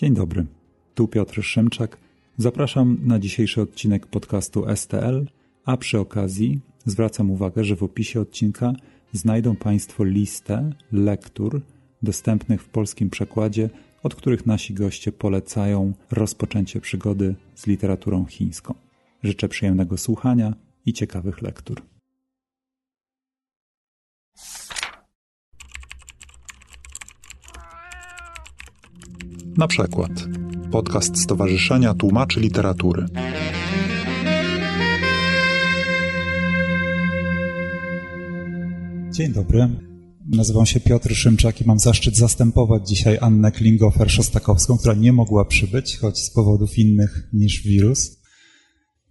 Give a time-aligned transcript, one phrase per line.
[0.00, 0.46] Dzień dobry,
[0.94, 1.98] tu Piotr Szymczak.
[2.36, 5.26] Zapraszam na dzisiejszy odcinek podcastu STL,
[5.64, 8.72] a przy okazji zwracam uwagę, że w opisie odcinka
[9.12, 11.60] znajdą Państwo listę lektur
[12.02, 13.70] dostępnych w polskim przekładzie,
[14.02, 18.74] od których nasi goście polecają rozpoczęcie przygody z literaturą chińską.
[19.22, 20.54] Życzę przyjemnego słuchania
[20.86, 21.82] i ciekawych lektur.
[29.60, 30.10] Na przykład
[30.70, 33.06] podcast Stowarzyszenia Tłumaczy Literatury.
[39.12, 39.68] Dzień dobry.
[40.26, 45.98] Nazywam się Piotr Szymczak i mam zaszczyt zastępować dzisiaj Annę Klingofer-Szostakowską, która nie mogła przybyć,
[45.98, 48.22] choć z powodów innych niż wirus.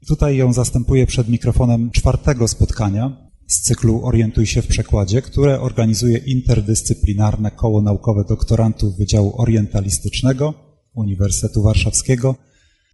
[0.08, 6.18] Tutaj ją zastępuję przed mikrofonem czwartego spotkania z cyklu Orientuj się w przekładzie, które organizuje
[6.18, 10.54] interdyscyplinarne koło naukowe doktorantów Wydziału Orientalistycznego
[10.94, 12.36] Uniwersytetu Warszawskiego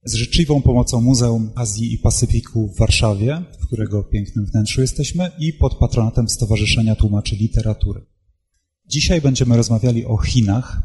[0.06, 5.54] z życzliwą pomocą Muzeum Azji i Pacyfiku w Warszawie, w którego pięknym wnętrzu jesteśmy, i
[5.54, 8.06] pod patronatem Stowarzyszenia Tłumaczy Literatury.
[8.88, 10.82] Dzisiaj będziemy rozmawiali o Chinach,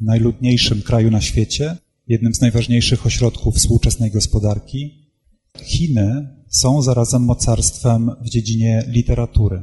[0.00, 5.10] najludniejszym kraju na świecie, jednym z najważniejszych ośrodków współczesnej gospodarki.
[5.62, 9.62] Chiny są zarazem mocarstwem w dziedzinie literatury.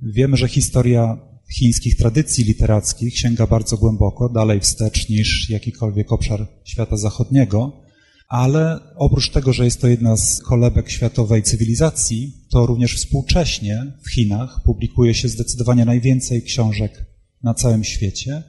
[0.00, 1.18] Wiemy, że historia
[1.52, 7.82] chińskich tradycji literackich sięga bardzo głęboko, dalej wstecz niż jakikolwiek obszar świata zachodniego,
[8.28, 14.10] ale oprócz tego, że jest to jedna z kolebek światowej cywilizacji, to również współcześnie w
[14.10, 17.06] Chinach publikuje się zdecydowanie najwięcej książek
[17.42, 18.42] na całym świecie,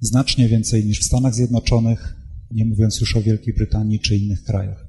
[0.00, 2.16] znacznie więcej niż w Stanach Zjednoczonych,
[2.50, 4.85] nie mówiąc już o Wielkiej Brytanii czy innych krajach.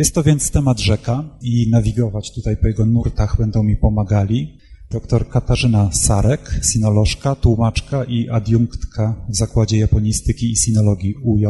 [0.00, 4.58] Jest to więc temat rzeka i nawigować tutaj po jego nurtach będą mi pomagali
[4.90, 11.44] dr Katarzyna Sarek, sinolożka, tłumaczka i adiunktka w Zakładzie Japonistyki i Sinologii UJ.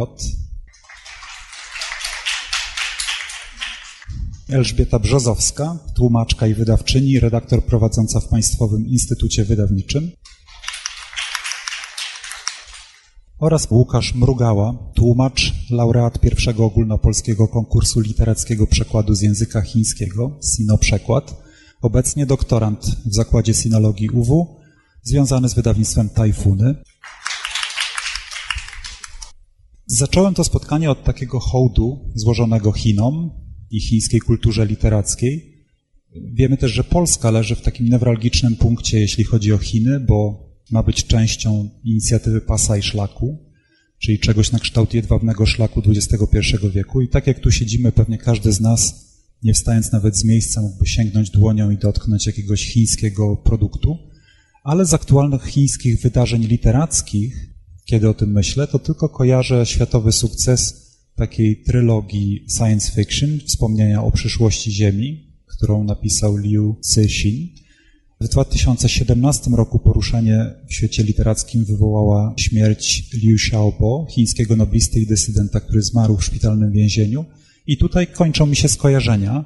[4.49, 10.11] Elżbieta Brzozowska, tłumaczka i wydawczyni, redaktor prowadząca w Państwowym Instytucie Wydawniczym.
[13.41, 21.43] Oraz Łukasz Mrugała, tłumacz, laureat pierwszego ogólnopolskiego konkursu literackiego przekładu z języka chińskiego, Sino Przekład,
[21.83, 24.56] obecnie doktorant w Zakładzie Sinologii UW,
[25.03, 26.75] związany z wydawnictwem Tajfuny.
[29.87, 33.31] Zacząłem to spotkanie od takiego hołdu złożonego Chinom
[33.71, 35.65] i chińskiej kulturze literackiej.
[36.33, 40.82] Wiemy też, że Polska leży w takim newralgicznym punkcie, jeśli chodzi o Chiny, bo ma
[40.82, 43.38] być częścią inicjatywy Pasa i Szlaku,
[43.98, 46.38] czyli czegoś na kształt jedwabnego szlaku XXI
[46.75, 47.00] wieku.
[47.00, 49.10] I tak jak tu siedzimy, pewnie każdy z nas,
[49.42, 53.98] nie wstając nawet z miejsca, mógłby sięgnąć dłonią i dotknąć jakiegoś chińskiego produktu.
[54.64, 57.50] Ale z aktualnych chińskich wydarzeń literackich,
[57.84, 64.12] kiedy o tym myślę, to tylko kojarzę światowy sukces takiej trylogii science fiction, wspomnienia o
[64.12, 67.48] przyszłości Ziemi, którą napisał Liu Cixin.
[68.22, 75.60] W 2017 roku poruszenie w świecie literackim wywołała śmierć Liu Xiaobo, chińskiego noblisty i dysydenta,
[75.60, 77.25] który zmarł w szpitalnym więzieniu.
[77.66, 79.44] I tutaj kończą mi się skojarzenia,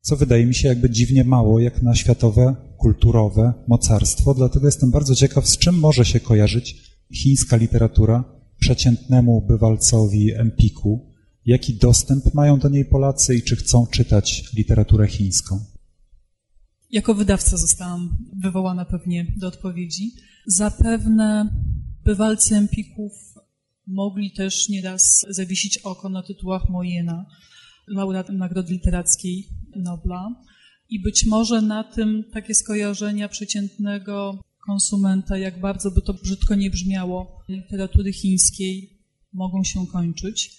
[0.00, 4.34] co wydaje mi się jakby dziwnie mało, jak na światowe, kulturowe mocarstwo.
[4.34, 6.76] Dlatego jestem bardzo ciekaw, z czym może się kojarzyć
[7.14, 8.24] chińska literatura
[8.58, 11.14] przeciętnemu bywalcowi Empiku.
[11.46, 15.77] Jaki dostęp mają do niej Polacy i czy chcą czytać literaturę chińską?
[16.90, 20.12] Jako wydawca zostałam wywołana pewnie do odpowiedzi.
[20.46, 21.50] Zapewne
[22.04, 23.12] bywalcy Empików
[23.86, 27.26] mogli też nieraz zawiesić oko na tytułach Mojena,
[27.86, 30.34] laureat Nagrody Literackiej Nobla.
[30.88, 36.70] I być może na tym takie skojarzenia przeciętnego konsumenta, jak bardzo by to brzydko nie
[36.70, 38.98] brzmiało, literatury chińskiej
[39.32, 40.58] mogą się kończyć.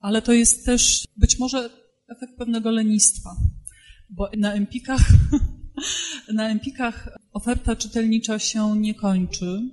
[0.00, 1.70] Ale to jest też być może
[2.08, 3.36] efekt pewnego lenistwa,
[4.12, 5.08] bo na Empikach,
[6.38, 9.70] na Empikach oferta czytelnicza się nie kończy.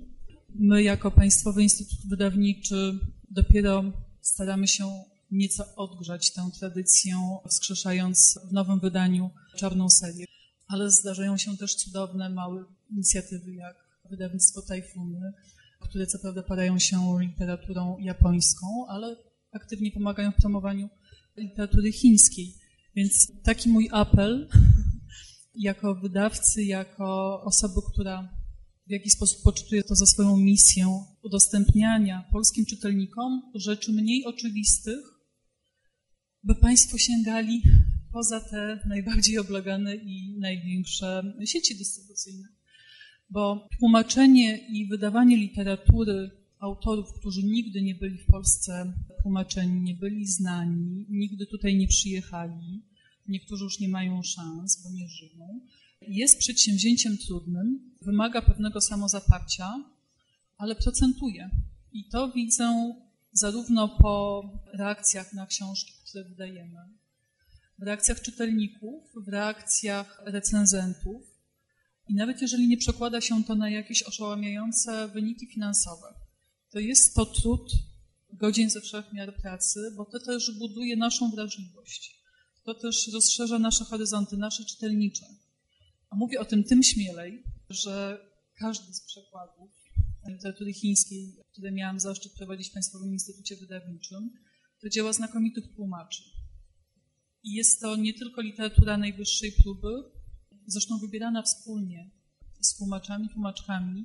[0.54, 2.98] My jako Państwowy Instytut Wydawniczy
[3.30, 3.84] dopiero
[4.20, 7.14] staramy się nieco odgrzać tę tradycję,
[7.48, 10.26] wskrzeszając w nowym wydaniu czarną serię.
[10.68, 13.76] Ale zdarzają się też cudowne, małe inicjatywy, jak
[14.10, 15.32] wydawnictwo Tajfuny,
[15.80, 19.16] które co prawda parają się literaturą japońską, ale
[19.52, 20.88] aktywnie pomagają w promowaniu
[21.36, 22.59] literatury chińskiej.
[23.00, 24.48] Więc taki mój apel
[25.68, 28.28] jako wydawcy, jako osoby, która
[28.86, 35.00] w jakiś sposób poczytuje to za swoją misję udostępniania polskim czytelnikom rzeczy mniej oczywistych,
[36.42, 37.62] by Państwo sięgali
[38.12, 42.48] poza te najbardziej oblagane i największe sieci dystrybucyjne.
[43.30, 48.92] Bo tłumaczenie i wydawanie literatury autorów, którzy nigdy nie byli w Polsce
[49.22, 52.89] tłumaczeni, nie byli znani, nigdy tutaj nie przyjechali.
[53.30, 55.60] Niektórzy już nie mają szans, bo nie żyją.
[56.00, 59.84] Jest przedsięwzięciem trudnym, wymaga pewnego samozaparcia,
[60.56, 61.50] ale procentuje.
[61.92, 62.94] I to widzę
[63.32, 64.42] zarówno po
[64.72, 66.80] reakcjach na książki, które wydajemy,
[67.78, 71.22] w reakcjach czytelników, w reakcjach recenzentów
[72.08, 76.14] i nawet jeżeli nie przekłada się to na jakieś oszałamiające wyniki finansowe,
[76.70, 77.72] to jest to trud
[78.32, 82.19] godzin ze wszech miar pracy, bo to też buduje naszą wrażliwość.
[82.64, 85.26] To też rozszerza nasze horyzonty, nasze czytelnicze.
[86.10, 88.18] A mówię o tym tym śmielej, że
[88.54, 89.70] każdy z przekładów
[90.28, 94.30] literatury chińskiej, które miałam zaszczyt prowadzić w Państwowym Instytucie Wydawniczym,
[94.80, 96.22] to dzieła znakomitych tłumaczy.
[97.42, 99.88] I jest to nie tylko literatura najwyższej próby,
[100.66, 102.10] zresztą wybierana wspólnie
[102.60, 104.04] z tłumaczami, tłumaczkami,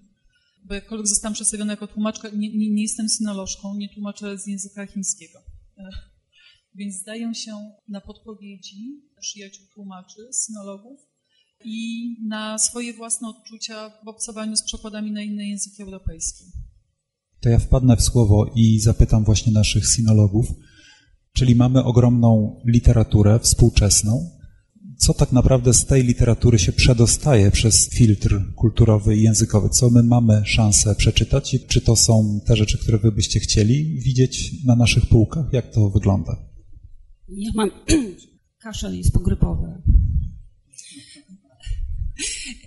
[0.63, 4.85] bo jakkolwiek zostałam przedstawiona jako tłumaczka, nie, nie, nie jestem synolożką, nie tłumaczę z języka
[4.85, 5.39] chińskiego.
[6.75, 7.51] Więc zdają się
[7.87, 10.99] na podpowiedzi przyjaciół tłumaczy, synologów
[11.65, 16.45] i na swoje własne odczucia w obcowaniu z przekładami na inne języki europejskie.
[17.41, 20.47] To ja wpadnę w słowo i zapytam właśnie naszych sinologów,
[21.33, 24.29] czyli mamy ogromną literaturę współczesną.
[24.97, 29.69] Co tak naprawdę z tej literatury się przedostaje przez filtr kulturowy i językowy?
[29.69, 33.99] Co my mamy szansę przeczytać i czy to są te rzeczy, które wy byście chcieli
[33.99, 35.45] widzieć na naszych półkach?
[35.53, 36.54] Jak to wygląda?
[37.29, 37.71] Ja mam
[38.63, 39.81] kaszel jest pogrypowy.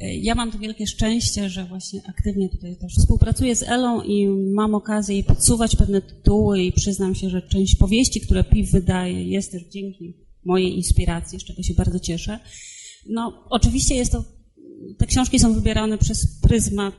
[0.01, 4.75] Ja mam to wielkie szczęście, że właśnie aktywnie tutaj też współpracuję z Elą i mam
[4.75, 9.53] okazję jej podsuwać pewne tytuły i przyznam się, że część powieści, które PIW wydaje, jest
[9.53, 12.39] też dzięki mojej inspiracji, z czego się bardzo cieszę.
[13.09, 14.25] No, oczywiście jest to,
[14.99, 16.95] te książki są wybierane przez pryzmat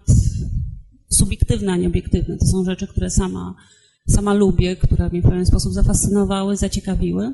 [1.10, 2.38] subiektywny, a nie obiektywny.
[2.38, 3.56] To są rzeczy, które sama,
[4.08, 7.34] sama lubię, które mnie w pewien sposób zafascynowały, zaciekawiły.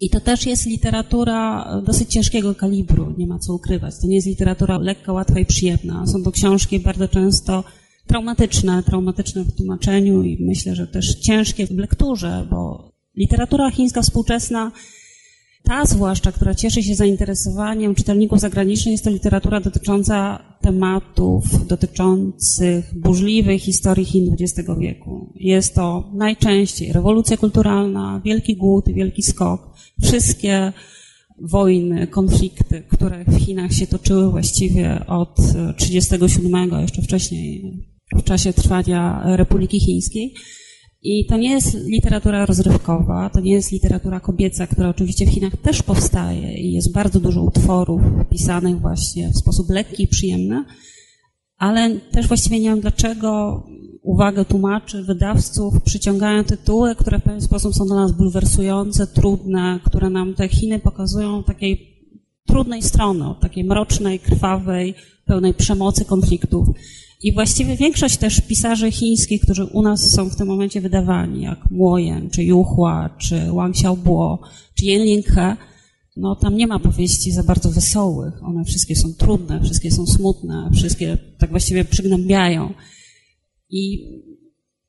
[0.00, 3.94] I to też jest literatura dosyć ciężkiego kalibru, nie ma co ukrywać.
[4.00, 6.06] To nie jest literatura lekka, łatwa i przyjemna.
[6.06, 7.64] Są to książki bardzo często
[8.06, 14.72] traumatyczne, traumatyczne w tłumaczeniu i myślę, że też ciężkie w lekturze, bo literatura chińska współczesna,
[15.62, 23.58] ta zwłaszcza, która cieszy się zainteresowaniem czytelników zagranicznych, jest to literatura dotycząca tematów dotyczących burzliwej
[23.58, 25.32] historii Chin XX wieku.
[25.34, 30.72] Jest to najczęściej rewolucja kulturalna, wielki głód, wielki skok, wszystkie
[31.40, 37.64] wojny, konflikty, które w Chinach się toczyły właściwie od 1937, jeszcze wcześniej,
[38.16, 40.34] w czasie trwania Republiki Chińskiej.
[41.02, 45.56] I to nie jest literatura rozrywkowa, to nie jest literatura kobieca, która oczywiście w Chinach
[45.56, 50.64] też powstaje i jest bardzo dużo utworów pisanych właśnie w sposób lekki i przyjemny,
[51.56, 53.62] ale też właściwie nie wiem dlaczego
[54.02, 60.10] uwagę tłumaczy, wydawców, przyciągają tytuły, które w pewien sposób są dla nas bulwersujące, trudne, które
[60.10, 61.90] nam te Chiny pokazują takiej
[62.46, 64.94] trudnej strony, takiej mrocznej, krwawej,
[65.24, 66.68] pełnej przemocy, konfliktów.
[67.22, 71.70] I właściwie większość też pisarzy chińskich, którzy u nas są w tym momencie wydawani, jak
[71.70, 74.40] Młojen, czy Juchła, czy Wang Xiaobo,
[74.74, 75.56] czy Yen Linghe,
[76.16, 78.44] no tam nie ma powieści za bardzo wesołych.
[78.44, 82.74] One wszystkie są trudne, wszystkie są smutne, wszystkie tak właściwie przygnębiają.
[83.70, 83.98] I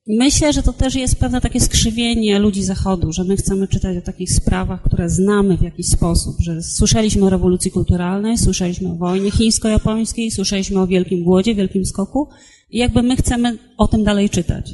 [0.07, 4.01] myślę, że to też jest pewne takie skrzywienie ludzi Zachodu, że my chcemy czytać o
[4.01, 9.31] takich sprawach, które znamy w jakiś sposób, że słyszeliśmy o rewolucji kulturalnej, słyszeliśmy o wojnie
[9.31, 12.29] chińsko-japońskiej, słyszeliśmy o wielkim głodzie, wielkim skoku
[12.69, 14.73] i jakby my chcemy o tym dalej czytać.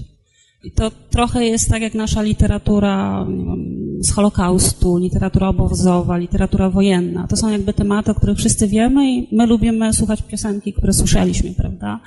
[0.63, 7.27] I to trochę jest tak jak nasza literatura wiem, z Holokaustu, literatura obozowa, literatura wojenna.
[7.27, 11.53] To są jakby tematy, o których wszyscy wiemy i my lubimy słuchać piosenki, które słyszeliśmy,
[11.53, 11.99] prawda?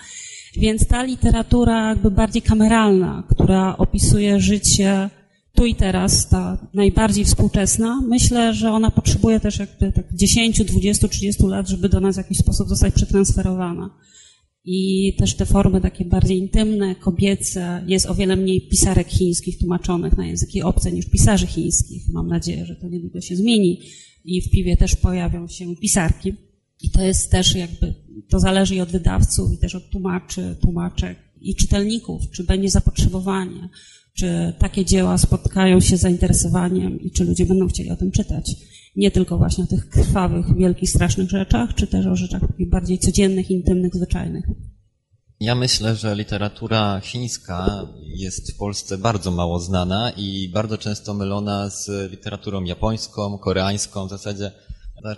[0.57, 5.11] Więc ta literatura jakby bardziej kameralna, która opisuje życie
[5.55, 11.09] tu i teraz, ta najbardziej współczesna, myślę, że ona potrzebuje też jakby tak 10, 20,
[11.09, 13.91] 30 lat, żeby do nas w jakiś sposób zostać przetransferowana.
[14.65, 20.17] I też te formy takie bardziej intymne, kobiece, jest o wiele mniej pisarek chińskich tłumaczonych
[20.17, 22.03] na języki obce niż pisarzy chińskich.
[22.13, 23.81] Mam nadzieję, że to niedługo się zmieni
[24.25, 26.35] i w piwie też pojawią się pisarki.
[26.83, 27.95] I to jest też jakby,
[28.29, 33.69] to zależy i od wydawców, i też od tłumaczy, tłumaczek i czytelników, czy będzie zapotrzebowanie,
[34.15, 38.57] czy takie dzieła spotkają się z zainteresowaniem i czy ludzie będą chcieli o tym czytać.
[38.97, 43.51] Nie tylko właśnie o tych krwawych, wielkich, strasznych rzeczach, czy też o rzeczach bardziej codziennych,
[43.51, 44.45] intymnych, zwyczajnych.
[45.41, 51.71] Ja myślę, że literatura chińska jest w Polsce bardzo mało znana i bardzo często mylona
[51.71, 54.07] z literaturą japońską, koreańską.
[54.07, 54.53] W zasadzie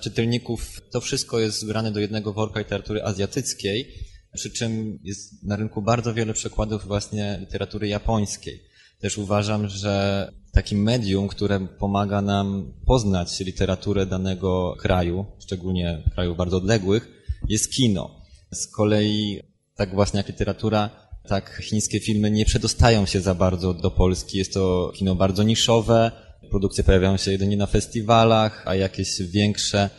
[0.01, 3.93] czytelników to wszystko jest zgrane do jednego worka literatury azjatyckiej
[4.35, 8.63] przy czym jest na rynku bardzo wiele przykładów właśnie literatury japońskiej.
[9.01, 16.57] Też uważam, że takim medium, które pomaga nam poznać literaturę danego kraju, szczególnie krajów bardzo
[16.57, 17.09] odległych,
[17.49, 18.11] jest kino.
[18.53, 19.41] Z kolei
[19.77, 20.91] tak właśnie jak literatura,
[21.29, 24.39] tak chińskie filmy nie przedostają się za bardzo do Polski.
[24.39, 26.11] Jest to kino bardzo niszowe,
[26.53, 29.91] produkcje pojawiają się jedynie na festiwalach, a jakieś większe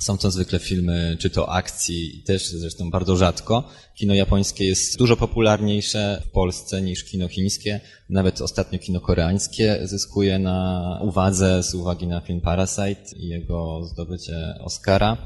[0.00, 3.68] są to zwykle filmy, czy to akcji, też zresztą bardzo rzadko.
[3.94, 7.80] Kino japońskie jest dużo popularniejsze w Polsce niż kino chińskie.
[8.10, 14.54] Nawet ostatnio kino koreańskie zyskuje na uwadze z uwagi na film Parasite i jego zdobycie
[14.60, 15.16] Oscara.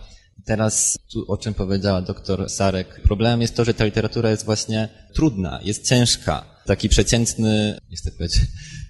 [0.44, 4.88] Teraz, tu, o czym powiedziała doktor Sarek, problemem jest to, że ta literatura jest właśnie
[5.14, 6.44] trudna, jest ciężka.
[6.66, 8.40] Taki przeciętny, nie chcę powiedzieć,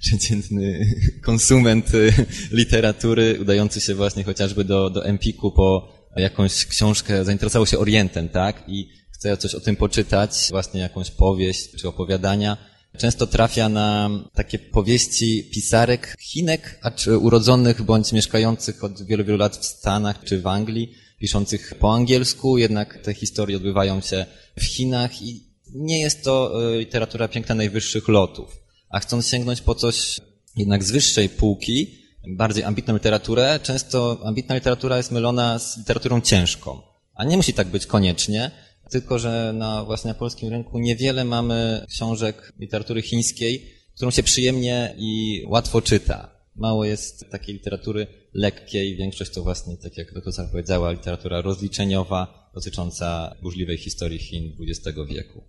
[0.07, 0.95] przeciętny
[1.29, 2.13] konsument y,
[2.51, 8.65] literatury, udający się właśnie chociażby do, do Empiku po jakąś książkę, zainteresował się Orientem, tak?
[8.69, 12.57] I chce coś o tym poczytać, właśnie jakąś powieść czy opowiadania.
[12.99, 19.39] Często trafia na takie powieści pisarek Chinek, a czy urodzonych bądź mieszkających od wielu, wielu
[19.39, 24.27] lat w Stanach czy w Anglii, piszących po angielsku, jednak te historie odbywają się
[24.59, 28.66] w Chinach i nie jest to y, literatura piękna najwyższych lotów.
[28.89, 30.21] A chcąc sięgnąć po coś
[30.57, 36.81] jednak z wyższej półki, bardziej ambitną literaturę, często ambitna literatura jest mylona z literaturą ciężką.
[37.15, 38.51] A nie musi tak być koniecznie,
[38.91, 44.95] tylko że na właśnie na polskim rynku niewiele mamy książek literatury chińskiej, którą się przyjemnie
[44.99, 46.37] i łatwo czyta.
[46.57, 53.37] Mało jest takiej literatury lekkiej, większość to właśnie, tak jak doktor powiedziała, literatura rozliczeniowa dotycząca
[53.43, 55.43] burzliwej historii Chin XX wieku.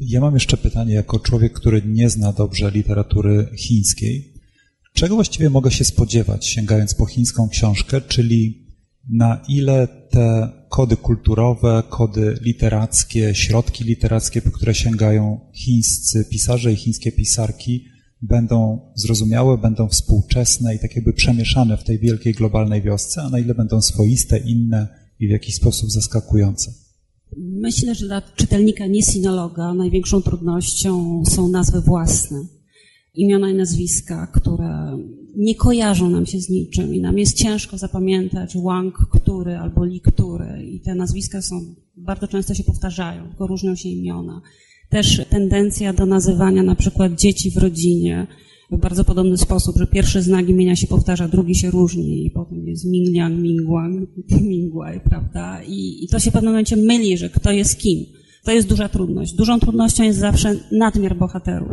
[0.00, 4.34] Ja mam jeszcze pytanie, jako człowiek, który nie zna dobrze literatury chińskiej.
[4.92, 8.66] Czego właściwie mogę się spodziewać, sięgając po chińską książkę, czyli
[9.10, 16.76] na ile te kody kulturowe, kody literackie, środki literackie, po które sięgają chińscy pisarze i
[16.76, 17.84] chińskie pisarki,
[18.22, 23.38] będą zrozumiałe, będą współczesne i tak jakby przemieszane w tej wielkiej globalnej wiosce, a na
[23.38, 24.88] ile będą swoiste, inne
[25.20, 26.85] i w jakiś sposób zaskakujące.
[27.36, 32.44] Myślę, że dla czytelnika niesinologa największą trudnością są nazwy własne.
[33.14, 34.98] Imiona i nazwiska, które
[35.36, 40.00] nie kojarzą nam się z niczym i nam jest ciężko zapamiętać Wang, który albo Li,
[40.00, 40.64] który.
[40.64, 44.40] I te nazwiska są, bardzo często się powtarzają, tylko różnią się imiona.
[44.90, 48.26] Też tendencja do nazywania na przykład dzieci w rodzinie
[48.70, 52.68] w bardzo podobny sposób, że pierwszy znak imienia się powtarza, drugi się różni i potem
[52.68, 54.08] jest Mingliang, Mingguang,
[54.50, 55.62] Mingguai, prawda?
[55.62, 58.06] I, I to się w pewnym momencie myli, że kto jest kim.
[58.44, 59.32] To jest duża trudność.
[59.32, 61.68] Dużą trudnością jest zawsze nadmiar bohaterów.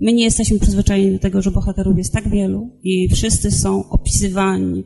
[0.00, 4.84] My nie jesteśmy przyzwyczajeni do tego, że bohaterów jest tak wielu i wszyscy są opisywani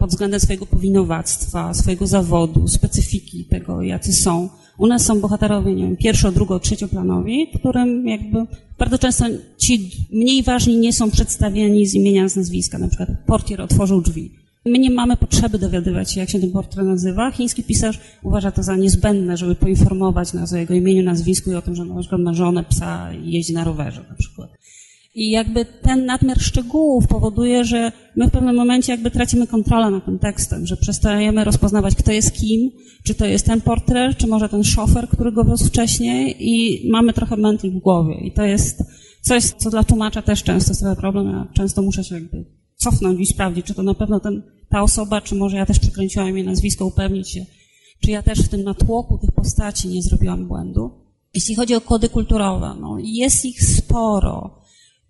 [0.00, 4.48] pod względem swojego powinowactwa, swojego zawodu, specyfiki tego, jacy są.
[4.78, 8.46] U nas są bohaterowie, nie wiem, pierwszo, drugo, trzecioplanowi, którym jakby
[8.78, 9.24] bardzo często
[9.58, 12.78] ci mniej ważni nie są przedstawieni z imienia, z nazwiska.
[12.78, 14.30] Na przykład portier otworzył drzwi.
[14.66, 17.30] My nie mamy potrzeby dowiadywać się, jak się ten portret nazywa.
[17.30, 21.62] Chiński pisarz uważa to za niezbędne, żeby poinformować nas o jego imieniu, nazwisku i o
[21.62, 24.50] tym, że na przykład ma żonę, psa i jeździ na rowerze na przykład.
[25.14, 30.04] I jakby ten nadmiar szczegółów powoduje, że my w pewnym momencie jakby tracimy kontrolę nad
[30.04, 32.70] tym tekstem, że przestajemy rozpoznawać, kto jest kim,
[33.04, 37.12] czy to jest ten portret, czy może ten szofer, który go wiózł wcześniej i mamy
[37.12, 38.14] trochę mętli w głowie.
[38.14, 38.82] I to jest
[39.20, 41.26] coś, co dla tłumacza też często sprawia problem.
[41.26, 42.44] Ja często muszę się jakby
[42.76, 46.36] cofnąć i sprawdzić, czy to na pewno ten, ta osoba, czy może ja też przekręciłam
[46.36, 47.46] jej nazwisko, upewnić się,
[48.04, 50.90] czy ja też w tym natłoku tych postaci nie zrobiłam błędu.
[51.34, 54.59] Jeśli chodzi o kody kulturowe, no jest ich sporo.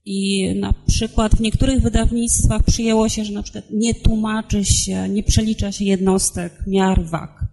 [0.04, 5.23] I na przykład w niektórych wydawnictwach przyjęło się, że na przykład nie tłumaczy się, nie
[5.23, 7.45] przelicza się jednostek, miar, wag.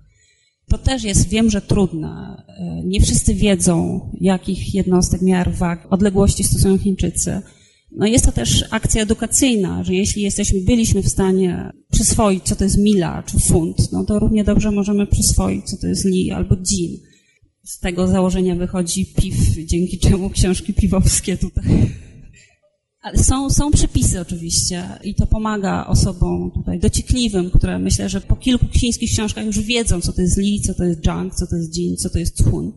[0.69, 2.43] To też jest, wiem, że trudne.
[2.83, 7.41] Nie wszyscy wiedzą, jakich jednostek, miar, wag, odległości stosują Chińczycy.
[7.91, 12.63] No jest to też akcja edukacyjna, że jeśli jesteśmy, byliśmy w stanie przyswoić, co to
[12.63, 16.55] jest mila czy funt, no to równie dobrze możemy przyswoić, co to jest li albo
[16.55, 16.97] dzin.
[17.63, 19.35] Z tego założenia wychodzi piw,
[19.65, 22.06] dzięki czemu książki piwowskie tutaj
[23.01, 28.35] ale są, są przepisy oczywiście i to pomaga osobom tutaj dociekliwym, które myślę, że po
[28.35, 31.55] kilku chińskich książkach już wiedzą, co to jest li, co to jest junk, co to
[31.55, 32.71] jest jin, co to jest chun.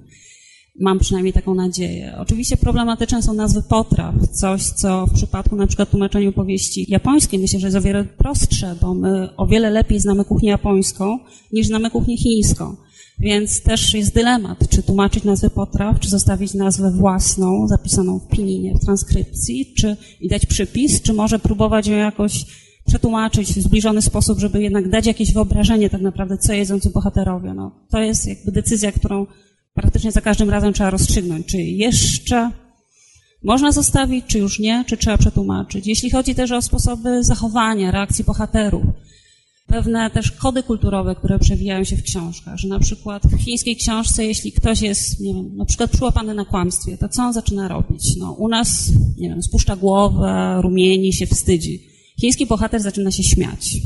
[0.81, 2.15] Mam przynajmniej taką nadzieję.
[2.19, 7.61] Oczywiście problematyczne są nazwy potraw, coś, co w przypadku na przykład tłumaczeniu powieści japońskiej myślę,
[7.61, 11.19] że jest o wiele prostsze, bo my o wiele lepiej znamy kuchnię japońską
[11.53, 12.77] niż znamy kuchnię chińską.
[13.21, 18.75] Więc też jest dylemat, czy tłumaczyć nazwę potraw, czy zostawić nazwę własną, zapisaną w pininie,
[18.75, 22.45] w transkrypcji, czy i dać przypis, czy może próbować ją jakoś
[22.87, 27.55] przetłumaczyć w zbliżony sposób, żeby jednak dać jakieś wyobrażenie tak naprawdę, co jedzą ci bohaterowie.
[27.55, 29.27] No, to jest jakby decyzja, którą
[29.75, 32.51] praktycznie za każdym razem trzeba rozstrzygnąć, czy jeszcze
[33.43, 35.87] można zostawić, czy już nie, czy trzeba przetłumaczyć.
[35.87, 38.85] Jeśli chodzi też o sposoby zachowania, reakcji bohaterów,
[39.71, 44.27] pewne też kody kulturowe, które przewijają się w książkach, że na przykład w chińskiej książce,
[44.27, 48.17] jeśli ktoś jest, nie wiem, na przykład przyłapany na kłamstwie, to co on zaczyna robić?
[48.19, 51.83] No, u nas, nie wiem, spuszcza głowę, rumieni się, wstydzi.
[52.21, 53.77] Chiński bohater zaczyna się śmiać.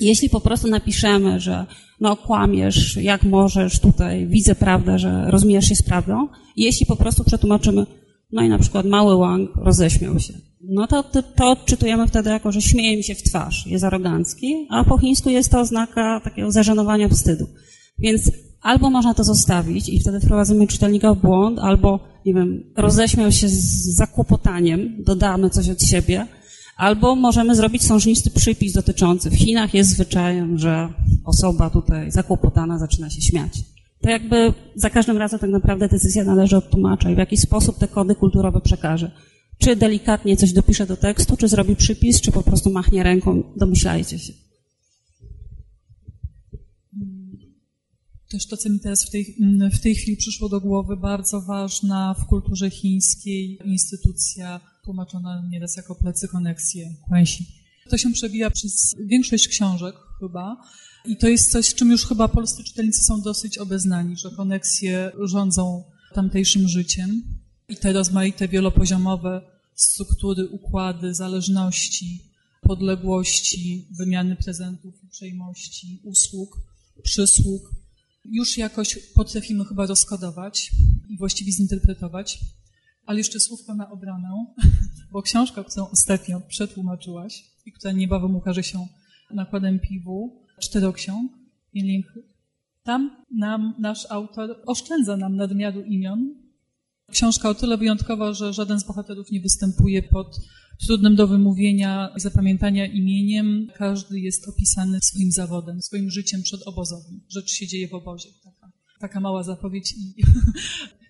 [0.00, 1.66] Jeśli po prostu napiszemy, że
[2.00, 7.24] no kłamiesz, jak możesz tutaj, widzę prawdę, że rozumiesz się z prawdą, jeśli po prostu
[7.24, 7.86] przetłumaczymy,
[8.32, 10.34] no i na przykład mały Wang roześmiał się,
[10.68, 14.66] no to, to, to odczytujemy wtedy jako, że śmieje mi się w twarz, jest arogancki,
[14.70, 17.46] a po chińsku jest to oznaka takiego zażenowania wstydu.
[17.98, 18.30] Więc
[18.62, 23.48] albo można to zostawić i wtedy wprowadzamy czytelnika w błąd, albo, nie wiem, roześmiał się
[23.48, 26.26] z zakłopotaniem, dodamy coś od siebie,
[26.76, 29.30] albo możemy zrobić sążnisty przypis dotyczący.
[29.30, 30.88] W Chinach jest zwyczajem, że
[31.24, 33.52] osoba tutaj zakłopotana zaczyna się śmiać.
[34.02, 37.78] To jakby za każdym razem tak naprawdę decyzja należy od tłumacza i w jaki sposób
[37.78, 39.10] te kody kulturowe przekaże.
[39.58, 44.18] Czy delikatnie coś dopisze do tekstu, czy zrobi przypis, czy po prostu machnie ręką, domyślajcie
[44.18, 44.32] się.
[48.30, 49.36] Też to, co mi teraz w tej,
[49.72, 55.94] w tej chwili przyszło do głowy, bardzo ważna w kulturze chińskiej instytucja tłumaczona nieraz jako
[55.94, 57.46] plecy koneksje, kłęsi.
[57.90, 60.56] To się przebija przez większość książek chyba
[61.04, 65.84] i to jest coś, czym już chyba polscy czytelnicy są dosyć obeznani, że koneksje rządzą
[66.14, 67.22] tamtejszym życiem
[67.68, 69.42] i te rozmaite wielopoziomowe
[69.74, 72.22] struktury, układy, zależności,
[72.60, 76.60] podległości, wymiany prezentów, uprzejmości, usług,
[77.02, 77.70] przysług,
[78.24, 80.70] już jakoś potrafimy chyba rozkodować
[81.08, 82.38] i właściwie zinterpretować.
[83.06, 84.46] Ale jeszcze słówko na obronę,
[85.12, 88.86] bo książka, którą ostatnio przetłumaczyłaś i która niebawem ukaże się
[89.30, 91.32] nakładem piwu, czteroksiąg,
[92.82, 96.45] tam nam nasz autor oszczędza nam nadmiaru imion.
[97.12, 100.40] Książka o tyle wyjątkowa, że żaden z bohaterów nie występuje pod
[100.86, 103.66] trudnym do wymówienia i zapamiętania imieniem.
[103.74, 107.20] Każdy jest opisany swoim zawodem, swoim życiem przed obozowym.
[107.28, 108.28] Rzecz się dzieje w obozie.
[108.44, 109.92] Taka, taka mała zapowiedź.
[109.92, 110.24] I...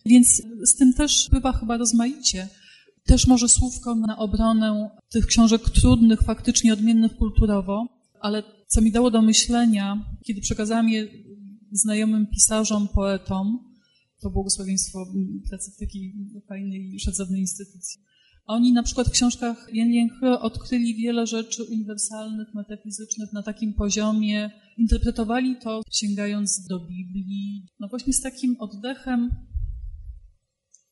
[0.11, 2.49] Więc z tym też bywa chyba rozmaicie.
[3.05, 7.87] Też może słówko na obronę tych książek trudnych, faktycznie odmiennych kulturowo,
[8.21, 11.09] ale co mi dało do myślenia, kiedy przekazałam je
[11.73, 13.76] znajomym pisarzom, poetom,
[14.21, 15.07] to błogosławieństwo
[15.49, 16.15] pracy w takiej
[16.49, 18.01] fajnej szacownej instytucji.
[18.47, 25.57] Oni na przykład w książkach Jen odkryli wiele rzeczy uniwersalnych, metafizycznych na takim poziomie, interpretowali
[25.57, 29.31] to sięgając do Biblii, no właśnie z takim oddechem,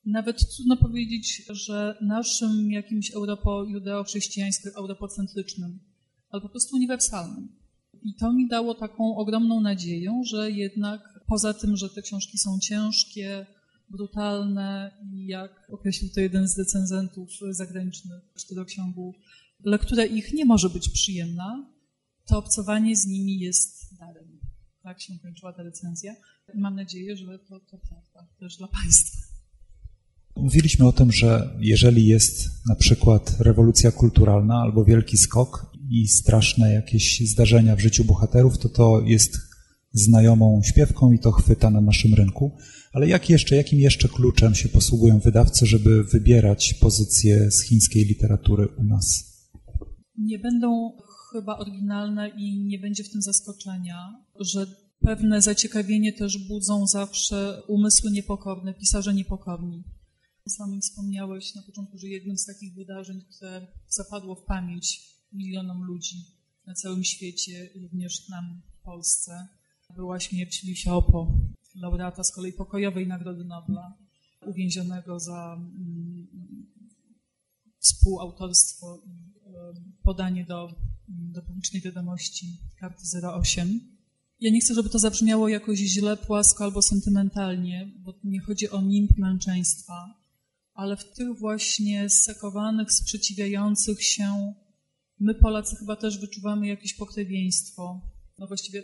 [0.07, 5.81] nawet trudno powiedzieć, że naszym jakimś europo-judeo-chrześcijańskim, europocentrycznym,
[6.31, 7.49] ale po prostu uniwersalnym.
[8.03, 12.59] I to mi dało taką ogromną nadzieję, że jednak poza tym, że te książki są
[12.59, 13.47] ciężkie,
[13.91, 19.15] brutalne i jak określił to jeden z recenzentów zagranicznych czteroksiągu,
[19.65, 21.75] lektura ich nie może być przyjemna,
[22.27, 24.41] to obcowanie z nimi jest darem.
[24.83, 26.15] Tak się kończyła ta recenzja.
[26.55, 29.19] I mam nadzieję, że to, to prawda też dla Państwa.
[30.37, 36.73] Mówiliśmy o tym, że jeżeli jest na przykład rewolucja kulturalna albo wielki skok i straszne
[36.73, 39.39] jakieś zdarzenia w życiu bohaterów, to to jest
[39.95, 42.57] znajomą śpiewką i to chwyta na naszym rynku.
[42.93, 48.69] Ale jak jeszcze, jakim jeszcze kluczem się posługują wydawcy, żeby wybierać pozycje z chińskiej literatury
[48.69, 49.35] u nas?
[50.19, 50.93] Nie będą
[51.33, 54.67] chyba oryginalne i nie będzie w tym zaskoczenia, że
[55.01, 59.85] pewne zaciekawienie też budzą zawsze umysły niepokorne, pisarze niepokorni.
[60.49, 65.01] Sam wspomniałeś na początku, że jednym z takich wydarzeń, które zapadło w pamięć
[65.33, 66.17] milionom ludzi
[66.67, 69.49] na całym świecie, również nam w Polsce,
[69.97, 71.33] była śmierć Li Xiaopo,
[71.75, 73.99] laureata z kolei pokojowej Nagrody Nobla,
[74.47, 76.27] uwięzionego za mm,
[77.79, 80.75] współautorstwo i podanie do,
[81.09, 82.47] do publicznej wiadomości
[82.81, 83.81] karty 08.
[84.41, 88.83] Ja nie chcę, żeby to zabrzmiało jakoś źle, płasko albo sentymentalnie, bo nie chodzi o
[88.83, 90.15] nimb męczeństwa,
[90.75, 94.55] ale w tych właśnie sekowanych, sprzeciwiających się,
[95.21, 98.01] my Polacy chyba też wyczuwamy jakieś pokrewieństwo.
[98.39, 98.83] No właściwie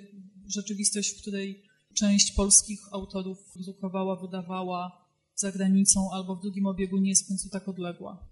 [0.52, 1.62] rzeczywistość, w której
[1.94, 7.48] część polskich autorów drukowała, wydawała za granicą albo w drugim obiegu nie jest w końcu
[7.48, 8.28] tak odległa.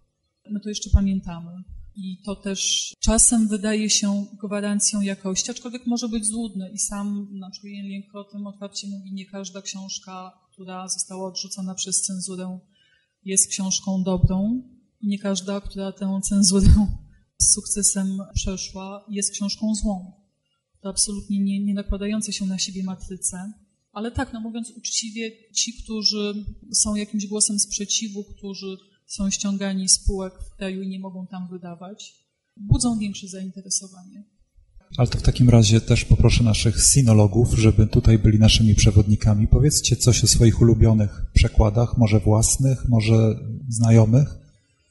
[0.50, 1.62] My to jeszcze pamiętamy.
[2.00, 6.70] I to też czasem wydaje się gwarancją jakości, aczkolwiek może być złudne.
[6.70, 12.02] I sam na przykład o tym otwarcie mówi, nie każda książka, która została odrzucona przez
[12.02, 12.58] cenzurę,
[13.24, 14.62] jest książką dobrą.
[15.00, 16.86] I nie każda, która tę cenzurę
[17.38, 20.12] z sukcesem przeszła, jest książką złą.
[20.82, 23.52] To absolutnie nie, nie nakładające się na siebie matryce
[23.92, 29.92] Ale tak, no mówiąc uczciwie, ci, którzy są jakimś głosem sprzeciwu, którzy są ściągani z
[29.92, 32.14] spółek w kraju i nie mogą tam wydawać,
[32.56, 34.24] budzą większe zainteresowanie.
[34.96, 39.48] Ale to w takim razie też poproszę naszych sinologów, żeby tutaj byli naszymi przewodnikami.
[39.48, 43.34] Powiedzcie coś o swoich ulubionych przekładach, może własnych, może
[43.68, 44.28] znajomych.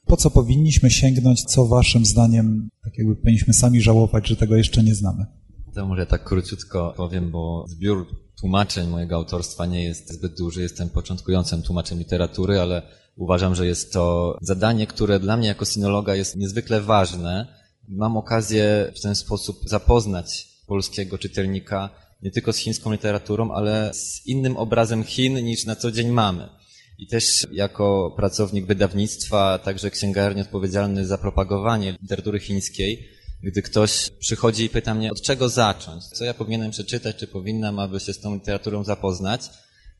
[0.06, 4.82] Po co powinniśmy sięgnąć, co waszym zdaniem, tak jakby powinniśmy sami żałować, że tego jeszcze
[4.82, 5.26] nie znamy?
[5.74, 8.06] To może tak króciutko powiem, bo zbiór
[8.40, 10.62] tłumaczeń mojego autorstwa nie jest zbyt duży.
[10.62, 12.82] Jestem początkującym tłumaczem literatury, ale
[13.16, 17.46] uważam, że jest to zadanie, które dla mnie jako sinologa jest niezwykle ważne.
[17.88, 21.90] Mam okazję w ten sposób zapoznać polskiego czytelnika
[22.22, 26.48] nie tylko z chińską literaturą, ale z innym obrazem Chin niż na co dzień mamy.
[26.98, 33.08] I też jako pracownik wydawnictwa, także księgarni odpowiedzialny za propagowanie literatury chińskiej,
[33.42, 37.78] gdy ktoś przychodzi i pyta mnie, od czego zacząć, co ja powinienem przeczytać, czy powinnam,
[37.78, 39.50] aby się z tą literaturą zapoznać,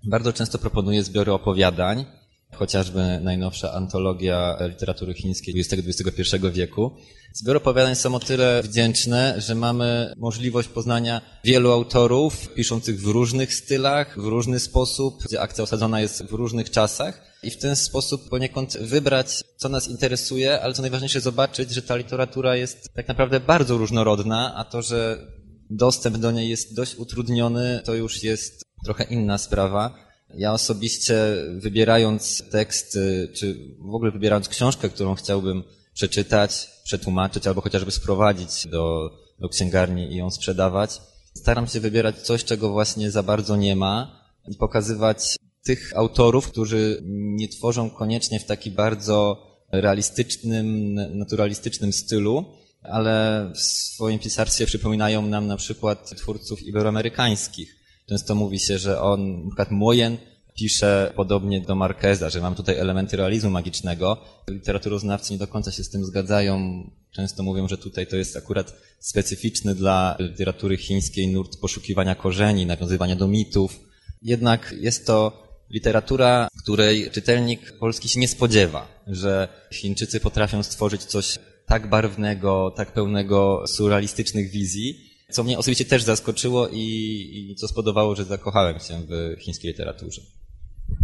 [0.04, 2.04] bardzo często proponuję zbiory opowiadań,
[2.54, 6.90] chociażby najnowsza antologia literatury chińskiej XX-XXI wieku.
[7.32, 13.54] Zbiory opowiadań są o tyle wdzięczne, że mamy możliwość poznania wielu autorów piszących w różnych
[13.54, 18.28] stylach, w różny sposób, gdzie akcja osadzona jest w różnych czasach i w ten sposób
[18.28, 23.40] poniekąd wybrać, co nas interesuje, ale co najważniejsze zobaczyć, że ta literatura jest tak naprawdę
[23.40, 25.26] bardzo różnorodna, a to, że
[25.70, 30.07] dostęp do niej jest dość utrudniony, to już jest trochę inna sprawa.
[30.34, 31.14] Ja osobiście
[31.56, 32.98] wybierając tekst,
[33.34, 35.64] czy w ogóle wybierając książkę, którą chciałbym
[35.94, 41.00] przeczytać, przetłumaczyć albo chociażby sprowadzić do, do księgarni i ją sprzedawać,
[41.34, 47.02] staram się wybierać coś, czego właśnie za bardzo nie ma i pokazywać tych autorów, którzy
[47.06, 52.44] nie tworzą koniecznie w taki bardzo realistycznym, naturalistycznym stylu,
[52.82, 57.77] ale w swoim pisarstwie przypominają nam na przykład twórców iberoamerykańskich.
[58.08, 60.16] Często mówi się, że on, na przykład Moyen,
[60.54, 64.16] pisze podobnie do Marqueza, że mam tutaj elementy realizmu magicznego.
[64.50, 66.84] Literaturoznawcy nie do końca się z tym zgadzają.
[67.10, 73.16] Często mówią, że tutaj to jest akurat specyficzny dla literatury chińskiej nurt poszukiwania korzeni, nawiązywania
[73.16, 73.80] do mitów.
[74.22, 81.38] Jednak jest to literatura, której czytelnik polski się nie spodziewa, że Chińczycy potrafią stworzyć coś
[81.66, 88.16] tak barwnego, tak pełnego surrealistycznych wizji, co mnie osobiście też zaskoczyło i, i co spodobało,
[88.16, 90.22] że zakochałem się w chińskiej literaturze.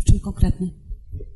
[0.00, 0.68] W czym konkretnie?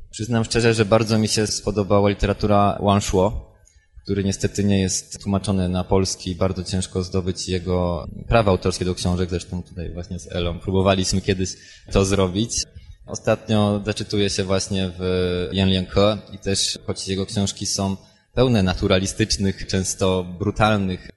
[0.09, 3.55] Przyznam szczerze, że bardzo mi się spodobała literatura Wang Shuo,
[4.03, 6.35] który niestety nie jest tłumaczony na polski.
[6.35, 9.29] Bardzo ciężko zdobyć jego prawa autorskie do książek.
[9.29, 11.49] Zresztą tutaj właśnie z Elą próbowaliśmy kiedyś
[11.91, 12.51] to zrobić.
[13.05, 15.01] Ostatnio zaczytuję się właśnie w
[15.51, 17.97] Yan Lianke i też, choć jego książki są
[18.33, 21.11] pełne naturalistycznych, często brutalnych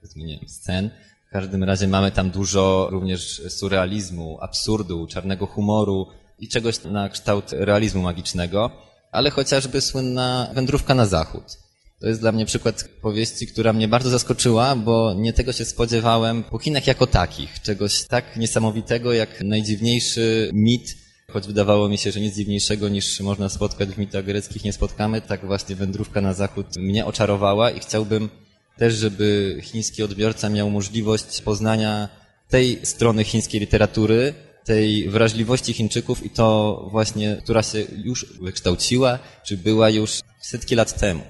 [0.46, 0.90] scen,
[1.32, 6.06] w każdym razie mamy tam dużo również surrealizmu, absurdu, czarnego humoru
[6.38, 8.70] i czegoś na kształt realizmu magicznego,
[9.12, 11.42] ale chociażby słynna Wędrówka na zachód.
[12.00, 16.42] To jest dla mnie przykład powieści, która mnie bardzo zaskoczyła, bo nie tego się spodziewałem
[16.42, 17.60] po Chinach jako takich.
[17.62, 20.96] Czegoś tak niesamowitego jak najdziwniejszy mit
[21.32, 25.20] Choć wydawało mi się, że nic dziwniejszego niż można spotkać w mitach greckich nie spotkamy,
[25.20, 28.28] tak właśnie wędrówka na zachód mnie oczarowała i chciałbym
[28.78, 32.08] też, żeby chiński odbiorca miał możliwość poznania
[32.48, 39.56] tej strony chińskiej literatury, tej wrażliwości Chińczyków i to właśnie, która się już wykształciła, czy
[39.56, 41.22] była już setki lat temu.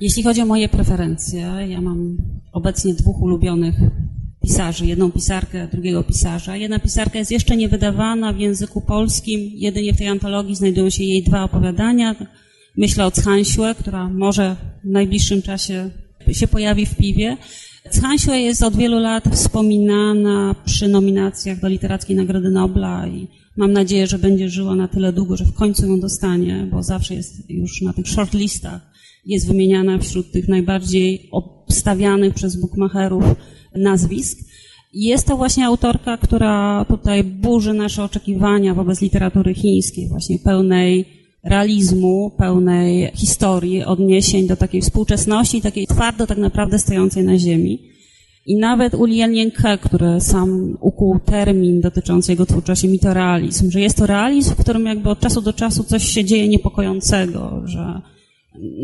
[0.00, 2.16] Jeśli chodzi o moje preferencje, ja mam
[2.52, 3.74] obecnie dwóch ulubionych
[4.42, 6.56] pisarzy, jedną pisarkę, drugiego pisarza.
[6.56, 11.04] Jedna pisarka jest jeszcze nie wydawana w języku polskim, jedynie w tej antologii znajdują się
[11.04, 12.14] jej dwa opowiadania.
[12.76, 15.90] Myślę o Chanxue, która może w najbliższym czasie
[16.34, 17.36] się pojawi w piwie.
[18.02, 24.06] Chanxue jest od wielu lat wspominana przy nominacjach do Literackiej Nagrody Nobla i mam nadzieję,
[24.06, 27.82] że będzie żyła na tyle długo, że w końcu ją dostanie, bo zawsze jest już
[27.82, 28.80] na tych shortlistach,
[29.26, 33.24] jest wymieniana wśród tych najbardziej obstawianych przez bookmacherów
[33.74, 34.38] nazwisk.
[34.92, 41.15] Jest to właśnie autorka, która tutaj burzy nasze oczekiwania wobec literatury chińskiej, właśnie pełnej
[41.46, 47.78] realizmu, pełnej historii, odniesień do takiej współczesności, takiej twardo tak naprawdę stojącej na ziemi.
[48.46, 53.96] I nawet u Lien Ke, który sam ukuł termin dotyczący jego twórczości mitorealizm, że jest
[53.96, 58.00] to realizm, w którym jakby od czasu do czasu coś się dzieje niepokojącego, że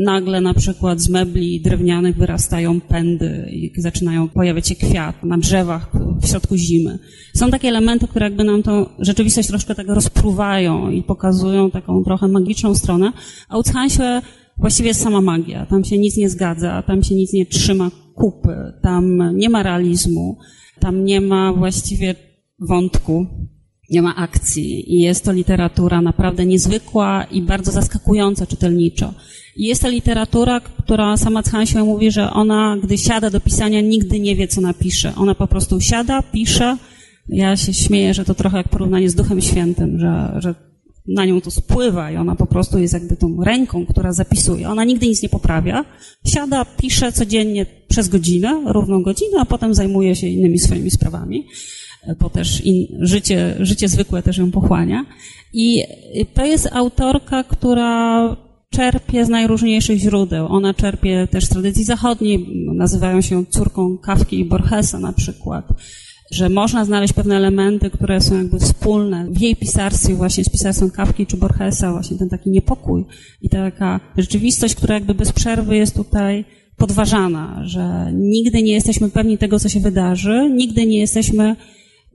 [0.05, 5.91] nagle na przykład z mebli drewnianych wyrastają pędy i zaczynają pojawiać się kwiat na drzewach
[6.23, 6.99] w środku zimy.
[7.35, 12.29] Są takie elementy, które jakby nam tą rzeczywistość troszkę tak rozpruwają i pokazują taką trochę
[12.29, 13.13] magiczną stronę,
[13.49, 14.23] a u Chanxue
[14.59, 15.67] właściwie jest sama magia.
[15.67, 20.39] Tam się nic nie zgadza, tam się nic nie trzyma kupy, tam nie ma realizmu,
[20.81, 22.15] tam nie ma właściwie
[22.59, 23.27] wątku.
[23.91, 29.15] Nie ma akcji i jest to literatura naprawdę niezwykła i bardzo zaskakująca czytelniczo.
[29.57, 34.21] I jest to literatura, która sama Hansiu mówi, że ona, gdy siada do pisania, nigdy
[34.21, 35.13] nie wie, co napisze.
[35.17, 36.77] Ona po prostu siada, pisze.
[37.29, 40.55] Ja się śmieję, że to trochę jak porównanie z Duchem Świętym, że, że
[41.09, 44.69] na nią to spływa i ona po prostu jest jakby tą ręką, która zapisuje.
[44.69, 45.85] Ona nigdy nic nie poprawia.
[46.27, 51.47] Siada, pisze codziennie przez godzinę, równą godzinę, a potem zajmuje się innymi swoimi sprawami,
[52.21, 55.05] bo też in, życie, życie zwykłe też ją pochłania.
[55.53, 55.83] I
[56.35, 58.37] to jest autorka, która
[58.71, 60.47] czerpie z najróżniejszych źródeł.
[60.47, 65.65] Ona czerpie też z tradycji zachodniej, nazywają się córką Kawki i Borgesa na przykład
[66.33, 70.91] że można znaleźć pewne elementy, które są jakby wspólne w jej pisarstwie właśnie z pisarstwem
[70.91, 73.05] Kawki czy Borgesa, właśnie ten taki niepokój
[73.43, 76.45] i taka rzeczywistość, która jakby bez przerwy jest tutaj
[76.77, 81.57] podważana, że nigdy nie jesteśmy pewni tego, co się wydarzy, nigdy nie jesteśmy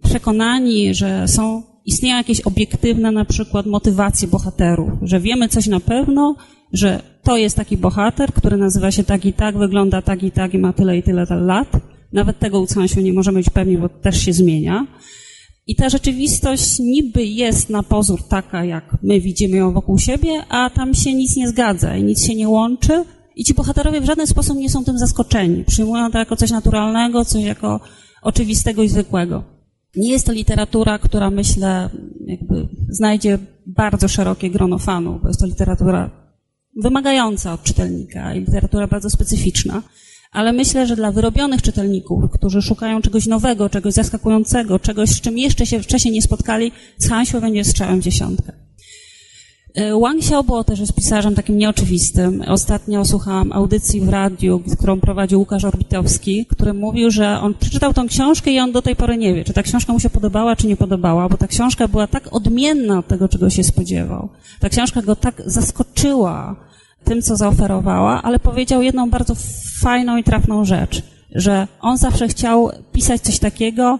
[0.03, 6.35] przekonani, że są, istnieją jakieś obiektywne na przykład motywacje bohaterów, że wiemy coś na pewno,
[6.73, 10.53] że to jest taki bohater, który nazywa się tak i tak, wygląda tak i tak
[10.53, 11.71] i ma tyle i tyle lat,
[12.13, 14.87] nawet tego ucansiu nie możemy być pewni, bo też się zmienia.
[15.67, 20.69] I ta rzeczywistość niby jest na pozór taka, jak my widzimy ją wokół siebie, a
[20.69, 23.03] tam się nic nie zgadza i nic się nie łączy.
[23.35, 25.63] I ci bohaterowie w żaden sposób nie są tym zaskoczeni.
[25.63, 27.79] Przyjmują to jako coś naturalnego, coś jako
[28.21, 29.56] oczywistego i zwykłego.
[29.95, 31.89] Nie jest to literatura, która myślę,
[32.25, 36.09] jakby znajdzie bardzo szerokie grono fanów, bo jest to literatura
[36.75, 39.83] wymagająca od czytelnika i literatura bardzo specyficzna
[40.31, 45.37] ale myślę, że dla wyrobionych czytelników, którzy szukają czegoś nowego, czegoś zaskakującego, czegoś, z czym
[45.37, 46.71] jeszcze się wcześniej nie spotkali,
[47.09, 48.66] Cansiu będzie strzałem dziesiątkę.
[49.75, 52.43] E, Wang Xiaobo też jest pisarzem takim nieoczywistym.
[52.47, 58.07] Ostatnio słuchałam audycji w radiu, którą prowadził Łukasz Orbitowski, który mówił, że on przeczytał tą
[58.07, 60.67] książkę i on do tej pory nie wie, czy ta książka mu się podobała, czy
[60.67, 64.29] nie podobała, bo ta książka była tak odmienna od tego, czego się spodziewał.
[64.59, 66.55] Ta książka go tak zaskoczyła,
[67.03, 69.33] tym, co zaoferowała, ale powiedział jedną bardzo
[69.81, 71.01] fajną i trafną rzecz,
[71.35, 73.99] że on zawsze chciał pisać coś takiego,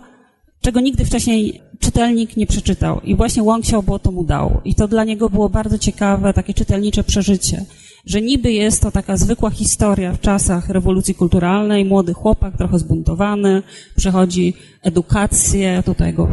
[0.68, 3.02] czego nigdy wcześniej czytelnik nie przeczytał.
[3.04, 4.62] I właśnie Wong Xiaobo to mu dał.
[4.66, 7.66] I to dla niego było bardzo ciekawe, takie czytelnicze przeżycie,
[8.06, 13.64] że niby jest to taka zwykła historia w czasach rewolucji kulturalnej, młody chłopak, trochę zbuntowany,
[13.96, 14.54] przechodzi
[14.84, 16.30] edukację, tutaj go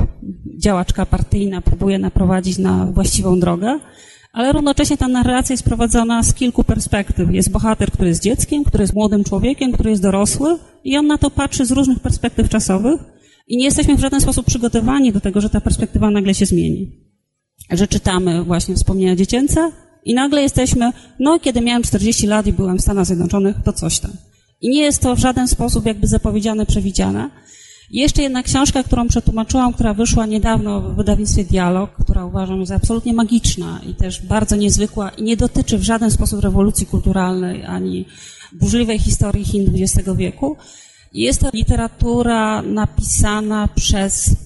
[0.58, 3.78] działaczka partyjna próbuje naprowadzić na właściwą drogę,
[4.32, 7.30] ale równocześnie ta narracja jest prowadzona z kilku perspektyw.
[7.30, 11.18] Jest bohater, który jest dzieckiem, który jest młodym człowiekiem, który jest dorosły i on na
[11.18, 13.13] to patrzy z różnych perspektyw czasowych
[13.46, 16.90] i nie jesteśmy w żaden sposób przygotowani do tego, że ta perspektywa nagle się zmieni.
[17.70, 19.72] Że czytamy właśnie wspomnienia dziecięce
[20.04, 23.98] i nagle jesteśmy, no kiedy miałem 40 lat i byłem w Stanach Zjednoczonych, to coś
[23.98, 24.12] tam.
[24.60, 27.30] I nie jest to w żaden sposób jakby zapowiedziane, przewidziane,
[27.90, 33.14] jeszcze jedna książka, którą przetłumaczyłam, która wyszła niedawno w wydawnictwie Dialog, która uważam za absolutnie
[33.14, 38.04] magiczna i też bardzo niezwykła i nie dotyczy w żaden sposób rewolucji kulturalnej ani
[38.52, 40.56] burzliwej historii Chin XX wieku.
[41.14, 44.36] Jest to literatura napisana przez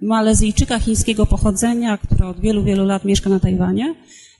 [0.00, 3.94] Malezyjczyka chińskiego pochodzenia, który od wielu, wielu lat mieszka na Tajwanie.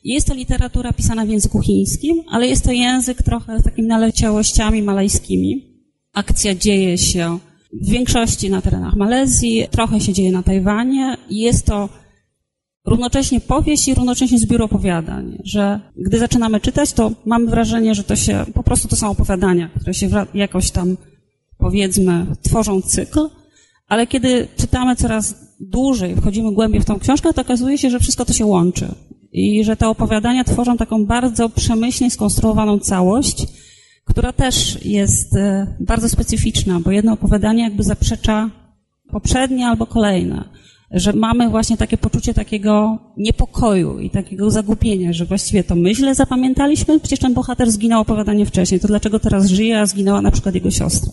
[0.04, 4.82] Jest to literatura pisana w języku chińskim, ale jest to język trochę z takimi naleciałościami
[4.82, 5.78] malajskimi.
[6.12, 7.38] Akcja dzieje się
[7.72, 11.88] w większości na terenach Malezji, trochę się dzieje na Tajwanie jest to
[12.86, 18.16] równocześnie powieść i równocześnie zbiór opowiadań, że gdy zaczynamy czytać, to mamy wrażenie, że to
[18.16, 20.96] się, po prostu to są opowiadania, które się jakoś tam,
[21.62, 23.28] powiedzmy, tworzą cykl,
[23.88, 28.24] ale kiedy czytamy coraz dłużej, wchodzimy głębiej w tą książkę, to okazuje się, że wszystko
[28.24, 28.94] to się łączy
[29.32, 33.46] i że te opowiadania tworzą taką bardzo przemyślnie skonstruowaną całość,
[34.04, 38.50] która też jest e, bardzo specyficzna, bo jedno opowiadanie jakby zaprzecza
[39.10, 40.44] poprzednie albo kolejne.
[40.90, 46.14] Że mamy właśnie takie poczucie takiego niepokoju i takiego zagubienia, że właściwie to my źle
[46.14, 50.54] zapamiętaliśmy, przecież ten bohater zginął opowiadanie wcześniej, to dlaczego teraz żyje, a zginęła na przykład
[50.54, 51.12] jego siostra.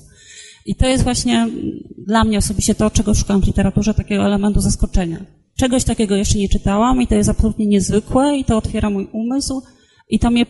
[0.65, 1.49] I to jest właśnie
[1.97, 5.25] dla mnie osobiście to, czego szukam w literaturze, takiego elementu zaskoczenia.
[5.57, 9.61] Czegoś takiego jeszcze nie czytałam i to jest absolutnie niezwykłe i to otwiera mój umysł
[10.09, 10.45] i to mnie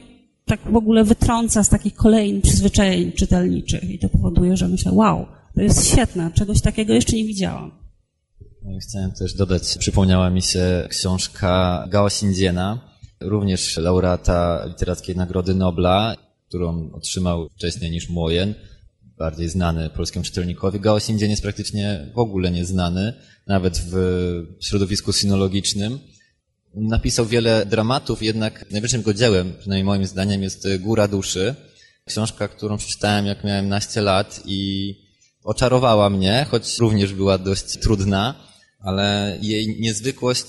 [0.45, 5.25] tak w ogóle wytrąca z takich kolejnych przyzwyczajeń czytelniczych i to powoduje, że myślę, wow,
[5.55, 7.71] to jest świetne, czegoś takiego jeszcze nie widziałam.
[8.63, 12.79] No chciałem też dodać, przypomniała mi się książka Gao Xindziena,
[13.21, 16.15] również laureata Literackiej Nagrody Nobla,
[16.47, 18.53] którą otrzymał wcześniej niż Mojen,
[19.19, 20.79] bardziej znany polskiemu czytelnikowi.
[20.79, 23.13] Gao Xindzien jest praktycznie w ogóle nieznany,
[23.47, 23.95] nawet w
[24.59, 25.99] środowisku sinologicznym.
[26.75, 31.55] Napisał wiele dramatów, jednak najwyższym jego dziełem, przynajmniej moim zdaniem, jest Góra Duszy.
[32.05, 34.95] Książka, którą przeczytałem jak miałem naście lat i
[35.43, 38.35] oczarowała mnie, choć również była dość trudna.
[38.79, 40.45] ale jej niezwykłość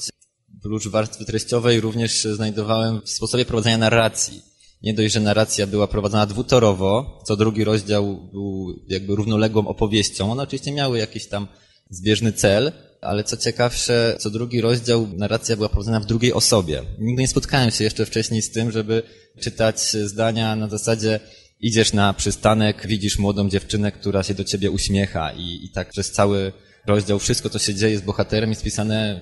[0.63, 4.50] prócz warstwy treściowej również znajdowałem w sposobie prowadzenia narracji.
[4.83, 10.33] Nie dość, że narracja była prowadzona dwutorowo, co drugi rozdział był jakby równoległą opowieścią.
[10.33, 11.47] One oczywiście miały jakiś tam
[11.91, 16.83] zbieżny cel, ale co ciekawsze, co drugi rozdział narracja była prowadzona w drugiej osobie.
[16.99, 19.03] Nigdy nie spotkałem się jeszcze wcześniej z tym, żeby
[19.41, 21.21] czytać zdania na zasadzie
[21.61, 26.13] idziesz na przystanek, widzisz młodą dziewczynę, która się do ciebie uśmiecha i, i tak przez
[26.13, 26.53] cały
[26.87, 29.21] rozdział wszystko, co się dzieje z bohaterem jest pisane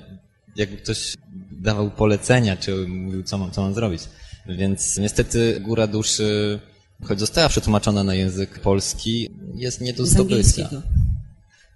[0.57, 1.15] jakby ktoś
[1.63, 4.03] dawał polecenia, czy mówił, co mam, co mam zrobić.
[4.49, 6.61] Więc niestety Góra Duszy,
[7.05, 10.71] choć została przetłumaczona na język polski, jest nie do zdobycia.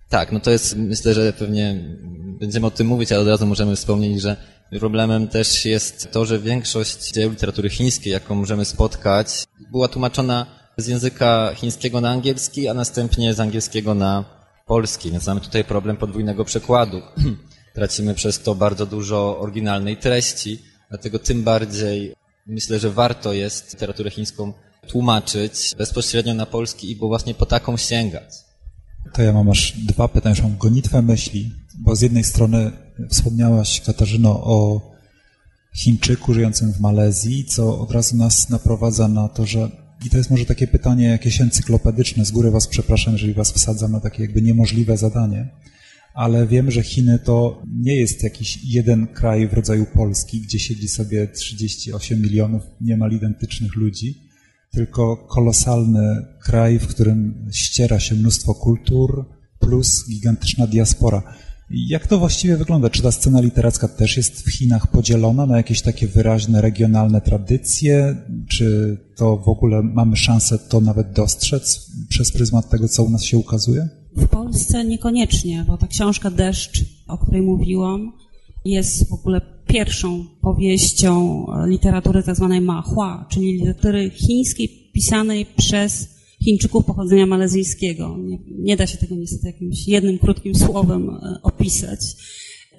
[0.09, 1.97] Tak, no to jest, myślę, że pewnie
[2.41, 4.37] będziemy o tym mówić, ale od razu możemy wspomnieć, że
[4.79, 10.87] problemem też jest to, że większość dzieł literatury chińskiej, jaką możemy spotkać, była tłumaczona z
[10.87, 14.25] języka chińskiego na angielski, a następnie z angielskiego na
[14.67, 17.03] polski, więc mamy tutaj problem podwójnego przekładu.
[17.75, 20.59] Tracimy przez to bardzo dużo oryginalnej treści,
[20.91, 22.15] dlatego tym bardziej
[22.47, 24.53] myślę, że warto jest literaturę chińską
[24.89, 28.35] tłumaczyć bezpośrednio na polski i bo właśnie po taką sięgać.
[29.13, 32.71] To ja mam aż dwa pytania, mam gonitwę myśli, bo z jednej strony
[33.11, 34.81] wspomniałaś, Katarzyno, o
[35.77, 39.71] Chińczyku żyjącym w Malezji, co od razu nas naprowadza na to, że
[40.07, 43.93] i to jest może takie pytanie jakieś encyklopedyczne, z góry was przepraszam, jeżeli was wsadzam
[43.93, 45.49] na takie jakby niemożliwe zadanie,
[46.15, 50.89] ale wiem, że Chiny to nie jest jakiś jeden kraj w rodzaju Polski, gdzie siedzi
[50.89, 54.15] sobie 38 milionów niemal identycznych ludzi,
[54.71, 59.25] tylko kolosalny kraj, w którym ściera się mnóstwo kultur,
[59.59, 61.23] plus gigantyczna diaspora.
[61.71, 62.91] Jak to właściwie wygląda?
[62.91, 68.17] Czy ta scena literacka też jest w Chinach podzielona na jakieś takie wyraźne regionalne tradycje?
[68.49, 73.25] Czy to w ogóle mamy szansę to nawet dostrzec przez pryzmat tego, co u nas
[73.25, 73.89] się ukazuje?
[74.17, 78.13] W Polsce niekoniecznie, bo ta książka Deszcz, o której mówiłam,
[78.65, 82.49] jest w ogóle pierwszą powieścią literatury tzw.
[82.51, 86.13] Tak mahua, czyli literatury chińskiej pisanej przez
[86.45, 88.17] Chińczyków pochodzenia malezyjskiego.
[88.19, 92.01] Nie, nie, da się tego niestety jakimś jednym krótkim słowem e, opisać.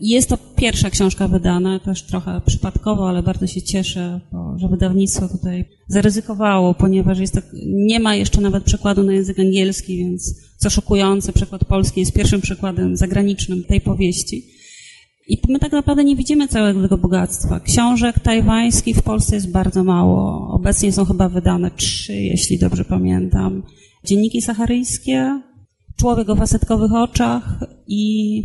[0.02, 4.20] Jest to pierwsza książka wydana, też trochę przypadkowo, ale bardzo się cieszę,
[4.56, 10.42] że wydawnictwo tutaj zaryzykowało, ponieważ jest nie ma jeszcze nawet przekładu na język angielski, więc
[10.58, 14.46] co szokujące, przekład polski jest pierwszym przykładem zagranicznym tej powieści.
[15.28, 17.60] I my tak naprawdę nie widzimy całego tego bogactwa.
[17.60, 20.48] Książek tajwańskich w Polsce jest bardzo mało.
[20.54, 23.64] Obecnie są chyba wydane trzy, jeśli dobrze pamiętam.
[24.06, 25.42] Dzienniki saharyjskie,
[25.98, 28.44] Człowiek o fasetkowych oczach i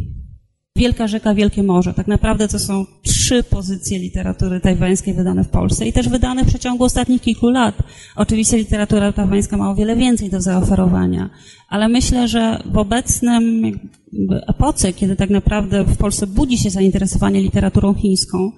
[0.78, 1.94] Wielka Rzeka, Wielkie Morze.
[1.94, 6.48] Tak naprawdę to są trzy pozycje literatury tajwańskiej wydane w Polsce i też wydane w
[6.48, 7.74] przeciągu ostatnich kilku lat.
[8.16, 11.30] Oczywiście literatura tajwańska ma o wiele więcej do zaoferowania,
[11.68, 13.72] ale myślę, że w obecnym
[14.46, 18.52] epoce, kiedy tak naprawdę w Polsce budzi się zainteresowanie literaturą chińską,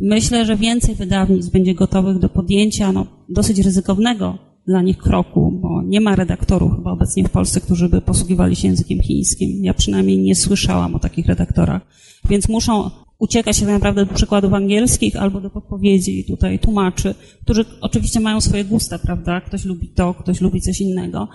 [0.00, 5.59] myślę, że więcej wydawnictw będzie gotowych do podjęcia no, dosyć ryzykownego dla nich kroku,
[5.90, 9.64] nie ma redaktorów chyba obecnie w Polsce, którzy by posługiwali się językiem chińskim.
[9.64, 11.82] Ja przynajmniej nie słyszałam o takich redaktorach.
[12.28, 17.64] Więc muszą uciekać się tak naprawdę do przykładów angielskich albo do podpowiedzi tutaj tłumaczy, którzy
[17.80, 19.40] oczywiście mają swoje gusta, prawda?
[19.40, 21.28] Ktoś lubi to, ktoś lubi coś innego.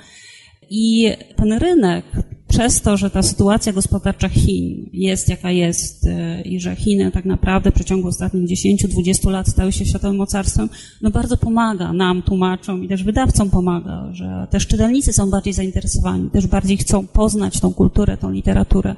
[0.69, 2.05] I ten rynek,
[2.47, 7.25] przez to, że ta sytuacja gospodarcza Chin jest jaka jest y, i że Chiny tak
[7.25, 10.69] naprawdę w przeciągu ostatnich 10-20 lat stały się światowym mocarstwem,
[11.01, 16.29] no bardzo pomaga nam, tłumaczom i też wydawcom pomaga, że też czytelnicy są bardziej zainteresowani,
[16.29, 18.95] też bardziej chcą poznać tą kulturę, tą literaturę.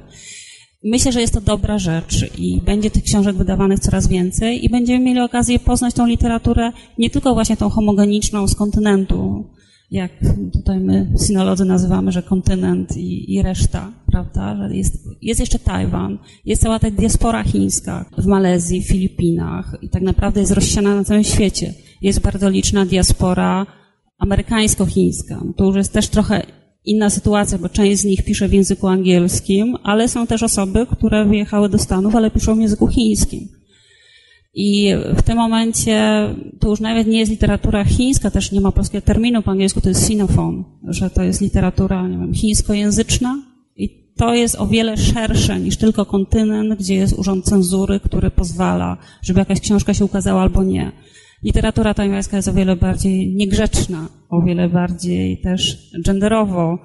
[0.84, 5.04] Myślę, że jest to dobra rzecz i będzie tych książek wydawanych coraz więcej i będziemy
[5.04, 9.44] mieli okazję poznać tą literaturę nie tylko właśnie tą homogeniczną z kontynentu,
[9.90, 10.12] jak
[10.52, 16.18] tutaj my sinolodzy nazywamy, że kontynent i, i reszta, prawda, że jest, jest jeszcze Tajwan,
[16.44, 21.24] jest cała ta diaspora chińska w Malezji, Filipinach i tak naprawdę jest rozsiana na całym
[21.24, 21.74] świecie.
[22.02, 23.66] Jest bardzo liczna diaspora
[24.18, 25.42] amerykańsko-chińska.
[25.56, 26.42] To już jest też trochę
[26.84, 31.24] inna sytuacja, bo część z nich pisze w języku angielskim, ale są też osoby, które
[31.24, 33.57] wyjechały do Stanów, ale piszą w języku chińskim.
[34.60, 36.28] I w tym momencie
[36.60, 39.88] to już nawet nie jest literatura chińska, też nie ma polskiego terminu po angielsku, to
[39.88, 43.42] jest sinofon, że to jest literatura, nie wiem, chińskojęzyczna
[43.76, 48.96] i to jest o wiele szersze niż tylko kontynent, gdzie jest urząd cenzury, który pozwala,
[49.22, 50.92] żeby jakaś książka się ukazała albo nie.
[51.42, 56.78] Literatura tajwańska jest o wiele bardziej niegrzeczna, o wiele bardziej też genderowo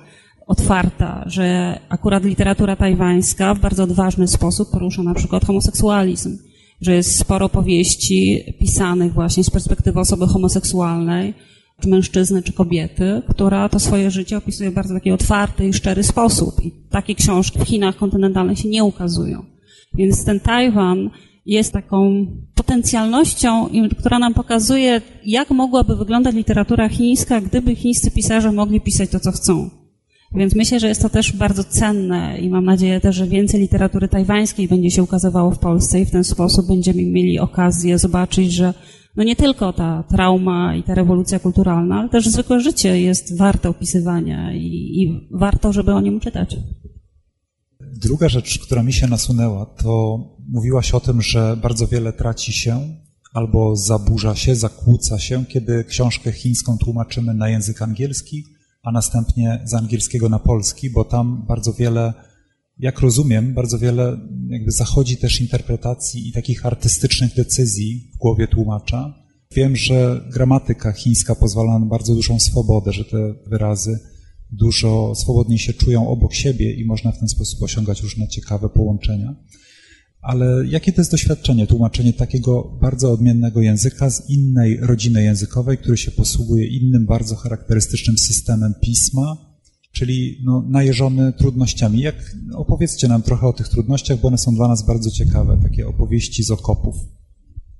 [0.47, 6.37] otwarta, że akurat literatura tajwańska w bardzo odważny sposób porusza na przykład homoseksualizm
[6.83, 11.33] że jest sporo powieści pisanych właśnie z perspektywy osoby homoseksualnej,
[11.81, 16.03] czy mężczyzny, czy kobiety, która to swoje życie opisuje w bardzo taki otwarty i szczery
[16.03, 16.65] sposób.
[16.65, 19.45] I takie książki w Chinach kontynentalnych się nie ukazują.
[19.93, 21.09] Więc ten Tajwan
[21.45, 22.25] jest taką
[22.55, 23.69] potencjalnością,
[23.99, 29.31] która nam pokazuje, jak mogłaby wyglądać literatura chińska, gdyby chińscy pisarze mogli pisać to, co
[29.31, 29.82] chcą.
[30.35, 34.07] Więc myślę, że jest to też bardzo cenne i mam nadzieję też, że więcej literatury
[34.07, 38.73] tajwańskiej będzie się ukazywało w Polsce i w ten sposób będziemy mieli okazję zobaczyć, że
[39.15, 43.69] no nie tylko ta trauma i ta rewolucja kulturalna, ale też zwykłe życie jest warte
[43.69, 44.65] opisywania i,
[45.01, 46.55] i warto, żeby o nim czytać.
[48.01, 50.19] Druga rzecz, która mi się nasunęła, to
[50.49, 52.79] mówiłaś o tym, że bardzo wiele traci się
[53.33, 58.52] albo zaburza się, zakłóca się, kiedy książkę chińską tłumaczymy na język angielski,
[58.83, 62.13] a następnie z angielskiego na polski, bo tam bardzo wiele,
[62.77, 64.17] jak rozumiem, bardzo wiele
[64.49, 69.13] jakby zachodzi też interpretacji i takich artystycznych decyzji w głowie tłumacza.
[69.55, 73.99] Wiem, że gramatyka chińska pozwala na bardzo dużą swobodę, że te wyrazy
[74.51, 79.35] dużo swobodniej się czują obok siebie i można w ten sposób osiągać różne ciekawe połączenia.
[80.23, 85.97] Ale jakie to jest doświadczenie, tłumaczenie takiego bardzo odmiennego języka z innej rodziny językowej, który
[85.97, 89.37] się posługuje innym bardzo charakterystycznym systemem pisma,
[89.91, 91.99] czyli no, najeżony trudnościami.
[91.99, 95.87] Jak, opowiedzcie nam trochę o tych trudnościach, bo one są dla nas bardzo ciekawe, takie
[95.87, 96.95] opowieści z okopów.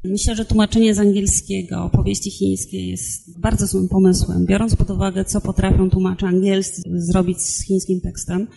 [0.04, 5.42] Myślę, że tłumaczenie z angielskiego opowieści chińskiej jest bardzo złym pomysłem, biorąc pod uwagę, co
[5.42, 8.48] potrafią tłumacze angielscy zrobić z chińskim tekstem.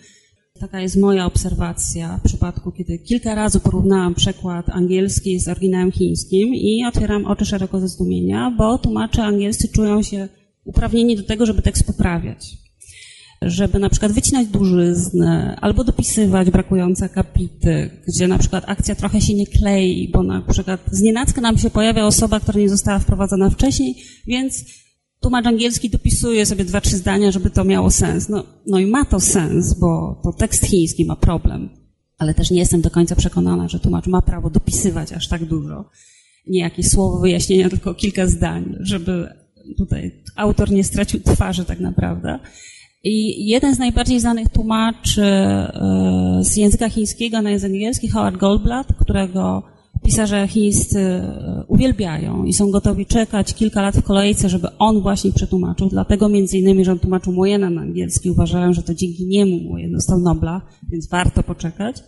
[0.61, 6.55] Taka jest moja obserwacja w przypadku, kiedy kilka razy porównałam przekład angielski z oryginałem chińskim
[6.55, 10.29] i otwieram oczy szeroko ze zdumienia, bo tłumacze angielscy czują się
[10.65, 12.57] uprawnieni do tego, żeby tekst poprawiać.
[13.43, 19.35] Żeby na przykład wycinać dużyznę albo dopisywać brakujące akapity, gdzie na przykład akcja trochę się
[19.35, 23.95] nie klei, bo na przykład znienacka nam się pojawia osoba, która nie została wprowadzona wcześniej,
[24.27, 24.65] więc
[25.27, 28.29] tłumacz angielski dopisuje sobie dwa, trzy zdania, żeby to miało sens.
[28.29, 31.69] No, no i ma to sens, bo to tekst chiński ma problem,
[32.19, 35.85] ale też nie jestem do końca przekonana, że tłumacz ma prawo dopisywać aż tak dużo.
[36.47, 39.29] Nie jakieś słowo wyjaśnienia, tylko kilka zdań, żeby
[39.79, 42.39] tutaj autor nie stracił twarzy tak naprawdę.
[43.05, 48.95] I jeden z najbardziej znanych tłumaczy e, z języka chińskiego na język angielski, Howard Goldblatt,
[49.01, 49.63] którego
[50.07, 55.33] pisarze chińscy e, uwielbiają i są gotowi czekać kilka lat w kolejce, żeby on właśnie
[55.33, 55.89] przetłumaczył.
[55.89, 59.93] Dlatego między innymi, że on tłumaczył Mojena na angielski, uważają, że to dzięki niemu Mojen
[59.93, 62.03] dostał Nobla, więc warto poczekać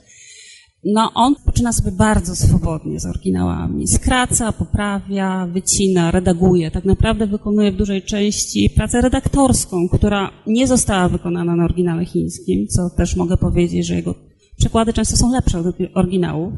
[0.85, 3.89] no on poczyna sobie bardzo swobodnie z oryginałami.
[3.89, 6.71] Skraca, poprawia, wycina, redaguje.
[6.71, 12.67] Tak naprawdę wykonuje w dużej części pracę redaktorską, która nie została wykonana na oryginale chińskim,
[12.67, 14.15] co też mogę powiedzieć, że jego
[14.57, 16.53] przekłady często są lepsze od oryginałów.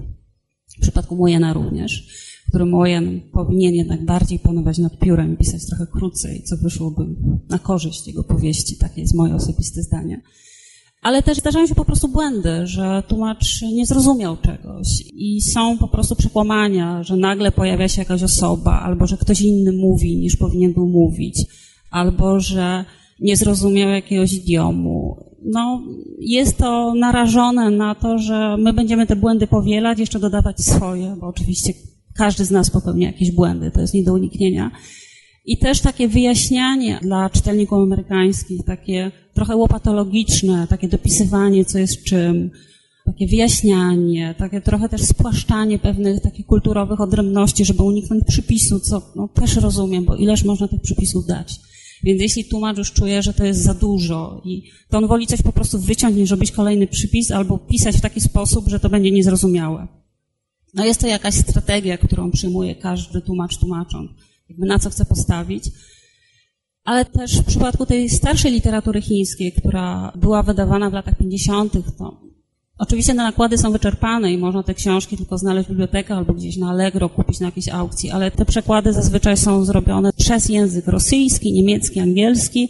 [0.80, 2.06] W przypadku Mojena również,
[2.48, 7.06] który Mojen powinien jednak bardziej panować nad piórem pisać trochę krócej, co wyszłoby
[7.48, 8.76] na korzyść jego powieści.
[8.76, 10.20] Takie jest moje osobiste zdanie.
[11.02, 15.88] Ale też zdarzają się po prostu błędy, że tłumacz nie zrozumiał czegoś i są po
[15.88, 20.72] prostu przekłamania, że nagle pojawia się jakaś osoba, albo że ktoś inny mówi niż powinien
[20.72, 21.46] był mówić,
[21.90, 22.84] albo że
[23.20, 25.29] nie zrozumiał jakiegoś idiomu.
[25.44, 25.82] No,
[26.18, 31.26] jest to narażone na to, że my będziemy te błędy powielać, jeszcze dodawać swoje, bo
[31.26, 31.72] oczywiście
[32.16, 34.70] każdy z nas popełnia jakieś błędy, to jest nie do uniknienia.
[35.44, 42.50] I też takie wyjaśnianie dla czytelników amerykańskich, takie trochę łopatologiczne, takie dopisywanie, co jest czym,
[43.06, 49.28] takie wyjaśnianie, takie trochę też spłaszczanie pewnych takich kulturowych odrębności, żeby uniknąć przypisu, co no,
[49.28, 51.60] też rozumiem, bo ileż można tych przypisów dać.
[52.02, 55.42] Więc jeśli tłumacz już czuje, że to jest za dużo i to on woli coś
[55.42, 59.10] po prostu wyciąć, niż robić kolejny przypis albo pisać w taki sposób, że to będzie
[59.10, 59.88] niezrozumiałe.
[60.74, 64.10] No jest to jakaś strategia, którą przyjmuje każdy tłumacz tłumacząc
[64.50, 65.64] jakby na co chce postawić.
[66.84, 72.29] Ale też w przypadku tej starszej literatury chińskiej, która była wydawana w latach 50., to
[72.80, 76.56] oczywiście te nakłady są wyczerpane i można te książki tylko znaleźć w bibliotekach albo gdzieś
[76.56, 81.52] na Allegro, kupić na jakiejś aukcji, ale te przekłady zazwyczaj są zrobione przez język rosyjski,
[81.52, 82.68] niemiecki, angielski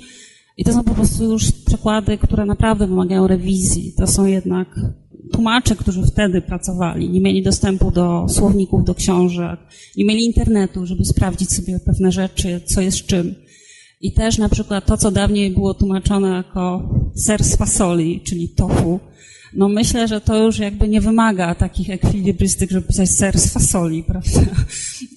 [0.56, 3.92] i to są po prostu już przekłady, które naprawdę wymagają rewizji.
[3.96, 4.68] To są jednak
[5.32, 9.60] tłumacze, którzy wtedy pracowali, nie mieli dostępu do słowników, do książek,
[9.96, 13.34] nie mieli internetu, żeby sprawdzić sobie pewne rzeczy, co jest czym.
[14.00, 16.88] I też na przykład to, co dawniej było tłumaczone jako
[17.26, 19.00] ser z fasoli, czyli tofu,
[19.54, 24.04] no myślę, że to już jakby nie wymaga takich ekwilibrystyk, żeby pisać ser z fasoli,
[24.08, 24.40] prawda?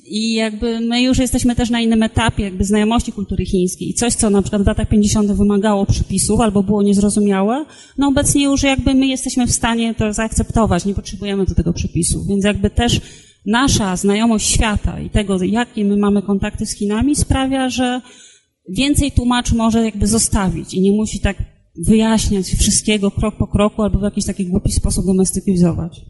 [0.06, 3.90] I jakby my już jesteśmy też na innym etapie jakby znajomości kultury chińskiej.
[3.90, 5.32] I coś, co na przykład w latach 50.
[5.32, 7.66] wymagało przypisów albo było niezrozumiałe,
[7.98, 12.28] no obecnie już jakby my jesteśmy w stanie to zaakceptować, nie potrzebujemy do tego przypisów.
[12.28, 13.02] Więc jakby też
[13.46, 18.02] nasza znajomość świata i tego, jakie my mamy kontakty z Chinami sprawia, że
[18.70, 23.99] więcej tłumaczy może jakby zostawić i nie musi tak wyjaśniać wszystkiego krok po kroku albo
[23.99, 26.05] w jakiś taki głupi sposób domestykizować.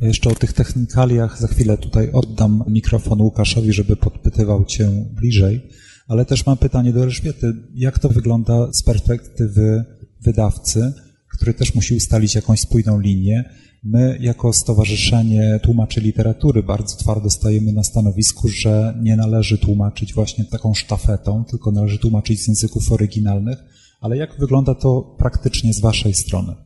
[0.00, 5.60] Jeszcze o tych technikaliach za chwilę tutaj oddam mikrofon Łukaszowi, żeby podpytywał Cię bliżej,
[6.08, 7.52] ale też mam pytanie do Elżbiety.
[7.74, 9.84] Jak to wygląda z perspektywy
[10.20, 10.92] wydawcy,
[11.36, 13.44] który też musi ustalić jakąś spójną linię?
[13.84, 20.44] My, jako Stowarzyszenie Tłumaczy Literatury, bardzo twardo stajemy na stanowisku, że nie należy tłumaczyć właśnie
[20.44, 23.58] taką sztafetą, tylko należy tłumaczyć z języków oryginalnych.
[24.04, 26.56] Ale jak wygląda to praktycznie z Waszej strony?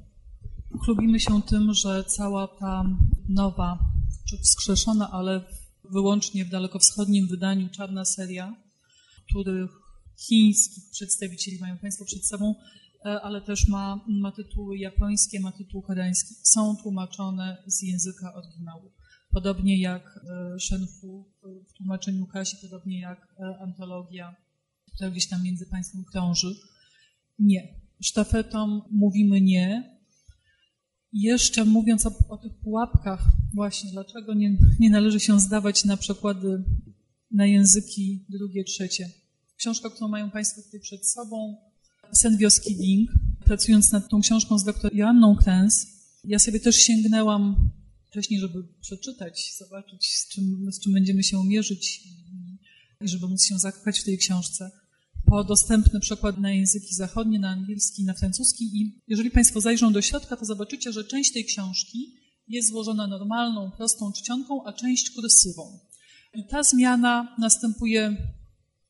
[0.85, 2.85] Chlubimy się tym, że cała ta
[3.29, 3.79] nowa,
[4.29, 5.45] czy wskrzeszona, ale
[5.85, 8.57] wyłącznie w dalekowschodnim wydaniu czarna seria,
[9.29, 9.71] których
[10.17, 12.55] chińskich przedstawicieli mają Państwo przed sobą,
[13.05, 18.93] e, ale też ma, ma tytuły japońskie, ma tytuł koreański, są tłumaczone z języka oryginału.
[19.31, 20.21] Podobnie jak
[20.57, 21.25] e, Shenfu
[21.69, 24.37] w tłumaczeniu Kasi, podobnie jak e, antologia,
[24.95, 26.55] która gdzieś tam między Państwem krąży.
[27.39, 27.79] Nie.
[28.01, 29.99] Sztafetą mówimy nie,
[31.13, 33.25] jeszcze mówiąc o, o, tych pułapkach,
[33.55, 36.65] właśnie dlaczego nie, nie należy się zdawać na przykłady
[37.31, 39.11] na języki drugie, trzecie.
[39.57, 41.57] Książka, którą mają Państwo tutaj przed sobą,
[42.13, 43.11] Sen wioski Ding.
[43.45, 45.87] Pracując nad tą książką z dr Joanną Krens,
[46.25, 47.71] ja sobie też sięgnęłam
[48.11, 52.03] wcześniej, żeby przeczytać, zobaczyć, z czym, z czym będziemy się mierzyć
[53.01, 54.71] i żeby móc się zakochać w tej książce
[55.29, 60.03] po dostępny przekład na języki zachodnie, na angielski, na francuski i jeżeli Państwo zajrzą do
[60.03, 62.15] środka, to zobaczycie, że część tej książki
[62.49, 65.79] jest złożona normalną, prostą czcionką, a część kursywą.
[66.35, 68.17] I ta zmiana następuje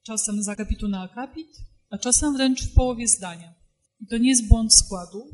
[0.02, 1.48] czasem z akapitu na akapit,
[1.90, 3.54] a czasem wręcz w połowie zdania.
[4.00, 5.24] I to nie jest błąd składu,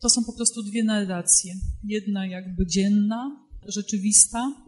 [0.00, 1.54] to są po prostu dwie narracje.
[1.84, 4.64] Jedna jakby dzienna, rzeczywista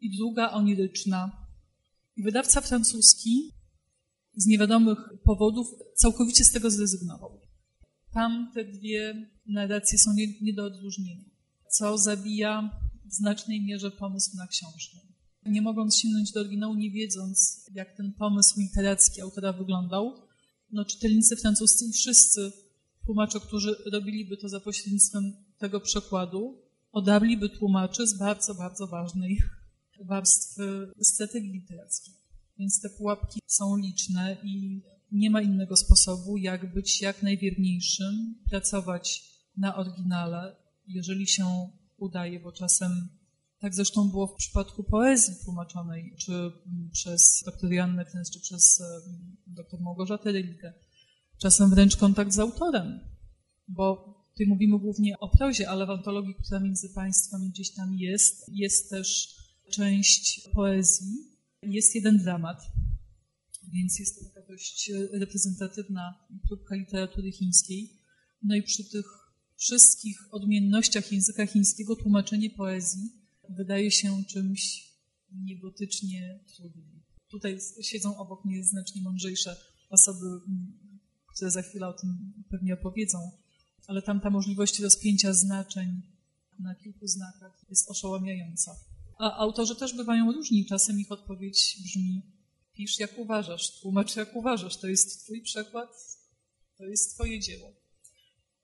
[0.00, 1.46] i druga oniryczna.
[2.16, 3.50] I wydawca francuski
[4.36, 7.40] z niewiadomych powodów całkowicie z tego zrezygnował.
[8.12, 11.24] Tam te dwie narracje są nie, nie do odróżnienia,
[11.70, 14.98] co zabija w znacznej mierze pomysł na książkę.
[15.46, 20.14] Nie mogąc sięgnąć do oryginału, nie wiedząc, jak ten pomysł literacki autora wyglądał,
[20.72, 22.52] no czytelnicy francuscy i wszyscy
[23.06, 26.62] tłumacze, którzy robiliby to za pośrednictwem tego przekładu,
[26.92, 29.38] odarliby tłumaczy z bardzo, bardzo ważnej
[30.00, 32.14] warstwy strategii literackiej.
[32.58, 34.82] Więc te pułapki są liczne i
[35.12, 39.22] nie ma innego sposobu, jak być jak najwierniejszym, pracować
[39.56, 43.08] na oryginale, jeżeli się udaje, bo czasem
[43.58, 46.52] tak zresztą było w przypadku poezji tłumaczonej, czy
[46.92, 48.82] przez dr Joannę Krens, czy przez
[49.46, 50.72] dr Małgorzatę Religę.
[51.38, 53.00] Czasem wręcz kontakt z autorem,
[53.68, 58.48] bo tutaj mówimy głównie o prozie, ale w antologii, która między państwami gdzieś tam jest,
[58.48, 59.36] jest też
[59.70, 61.33] część poezji,
[61.66, 62.62] jest jeden dramat,
[63.72, 66.14] więc jest to taka dość reprezentatywna
[66.48, 67.90] próbka literatury chińskiej.
[68.42, 69.06] No i przy tych
[69.56, 73.12] wszystkich odmiennościach języka chińskiego tłumaczenie poezji
[73.48, 74.92] wydaje się czymś
[75.32, 77.02] niebotycznie trudnym.
[77.28, 79.56] Tutaj siedzą obok mnie znacznie mądrzejsze
[79.88, 80.26] osoby,
[81.34, 83.30] które za chwilę o tym pewnie opowiedzą,
[83.86, 86.02] ale tam ta możliwość rozpięcia znaczeń
[86.58, 88.76] na kilku znakach jest oszałamiająca.
[89.18, 90.66] A autorzy też bywają różni.
[90.66, 92.22] Czasem ich odpowiedź brzmi:
[92.74, 95.90] pisz jak uważasz, tłumacz jak uważasz, to jest Twój przekład,
[96.78, 97.72] to jest Twoje dzieło.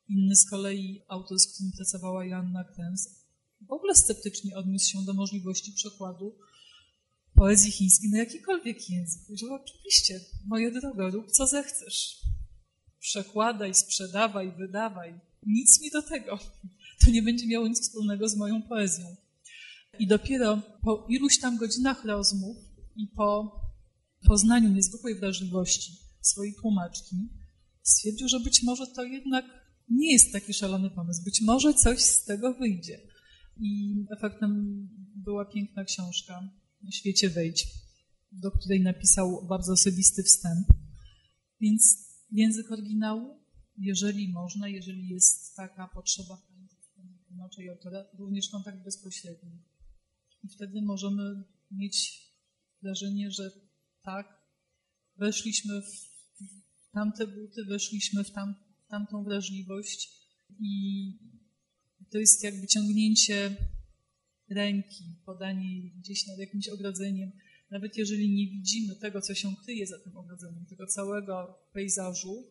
[0.09, 3.09] Inny z kolei autor, z którym pracowała Joanna Krens,
[3.61, 6.35] w ogóle sceptycznie odniósł się do możliwości przekładu
[7.35, 9.23] poezji chińskiej na jakikolwiek język.
[9.27, 12.21] Powiedział, oczywiście, moje drogo, rób co zechcesz.
[13.01, 15.21] Przekładaj, sprzedawaj, wydawaj.
[15.47, 16.39] Nic mi do tego.
[17.05, 19.17] To nie będzie miało nic wspólnego z moją poezją.
[20.01, 22.57] I dopiero po iluś tam godzinach rozmów
[22.97, 23.61] i po
[24.27, 27.17] poznaniu niezwykłej wrażliwości swojej tłumaczki
[27.83, 29.45] stwierdził, że być może to jednak
[29.89, 31.25] nie jest taki szalony pomysł.
[31.25, 33.01] Być może coś z tego wyjdzie.
[33.61, 36.49] I efektem była piękna książka
[36.91, 37.67] świecie wejdź,
[38.33, 40.67] do której napisał bardzo osobisty wstęp.
[41.61, 41.99] Więc
[42.33, 43.41] język oryginału,
[43.77, 46.43] jeżeli można, jeżeli jest taka potrzeba
[47.27, 49.70] tłumacza i autora, również kontakt bezpośredni.
[50.45, 52.27] I wtedy możemy mieć
[52.83, 53.51] wrażenie, że
[54.03, 54.41] tak,
[55.17, 56.11] weszliśmy w
[56.93, 58.55] tamte buty, weszliśmy w, tam,
[58.87, 60.09] w tamtą wrażliwość
[60.61, 61.15] i
[62.11, 63.57] to jest jakby ciągnięcie
[64.49, 67.33] ręki, podanie gdzieś nad jakimś ogrodzeniem.
[67.71, 72.47] Nawet jeżeli nie widzimy tego, co się kryje za tym ogrodzeniem, tego całego pejzażu,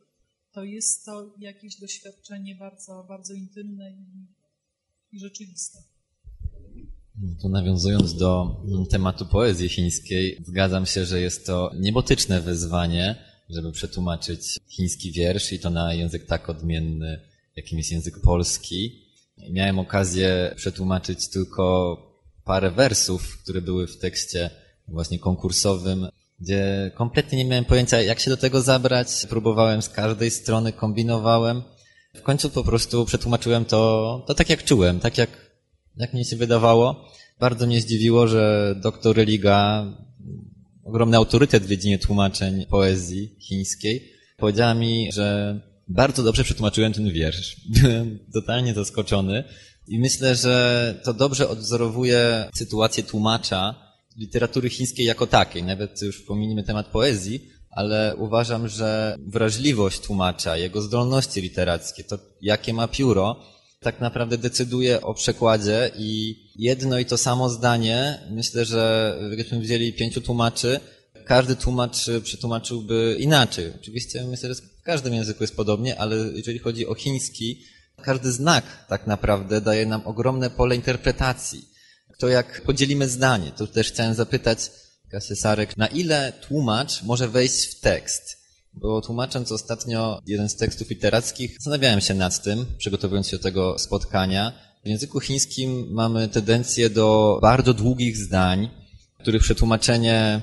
[0.52, 4.28] to jest to jakieś doświadczenie bardzo, bardzo intymne i,
[5.16, 5.80] i rzeczywiste.
[7.42, 8.56] Tu nawiązując do
[8.90, 13.16] tematu poezji chińskiej, zgadzam się, że jest to niebotyczne wyzwanie,
[13.50, 17.20] żeby przetłumaczyć chiński wiersz i to na język tak odmienny,
[17.56, 19.06] jakim jest język polski.
[19.52, 21.98] Miałem okazję przetłumaczyć tylko
[22.46, 24.50] parę wersów, które były w tekście
[24.88, 26.08] właśnie konkursowym,
[26.40, 29.08] gdzie kompletnie nie miałem pojęcia, jak się do tego zabrać.
[29.30, 31.64] Próbowałem z każdej strony, kombinowałem.
[32.16, 35.49] W końcu po prostu przetłumaczyłem to, to tak jak czułem, tak jak,
[36.00, 37.10] jak mi się wydawało.
[37.40, 39.86] Bardzo mnie zdziwiło, że doktor Religa,
[40.84, 47.56] ogromny autorytet w dziedzinie tłumaczeń poezji chińskiej, powiedziała mi, że bardzo dobrze przetłumaczyłem ten wiersz.
[47.82, 49.44] Byłem totalnie zaskoczony
[49.88, 53.76] i myślę, że to dobrze odwzorowuje sytuację tłumacza
[54.18, 55.64] literatury chińskiej jako takiej.
[55.64, 62.74] Nawet już pominimy temat poezji, ale uważam, że wrażliwość tłumacza, jego zdolności literackie, to jakie
[62.74, 63.36] ma pióro,
[63.80, 69.94] tak naprawdę decyduje o przekładzie i jedno i to samo zdanie, myślę, że gdybyśmy wzięli
[69.94, 70.80] pięciu tłumaczy,
[71.26, 73.74] każdy tłumacz przetłumaczyłby inaczej.
[73.82, 77.66] Oczywiście myślę, że w każdym języku jest podobnie, ale jeżeli chodzi o chiński,
[78.04, 81.66] każdy znak tak naprawdę daje nam ogromne pole interpretacji.
[82.18, 84.60] To jak podzielimy zdanie, to też chciałem zapytać
[85.12, 88.39] Kasię Sarek, na ile tłumacz może wejść w tekst?
[88.74, 93.80] Bo tłumacząc ostatnio jeden z tekstów literackich, zastanawiałem się nad tym, przygotowując się do tego
[93.80, 94.52] spotkania.
[94.86, 98.70] W języku chińskim mamy tendencję do bardzo długich zdań,
[99.20, 100.42] których przetłumaczenie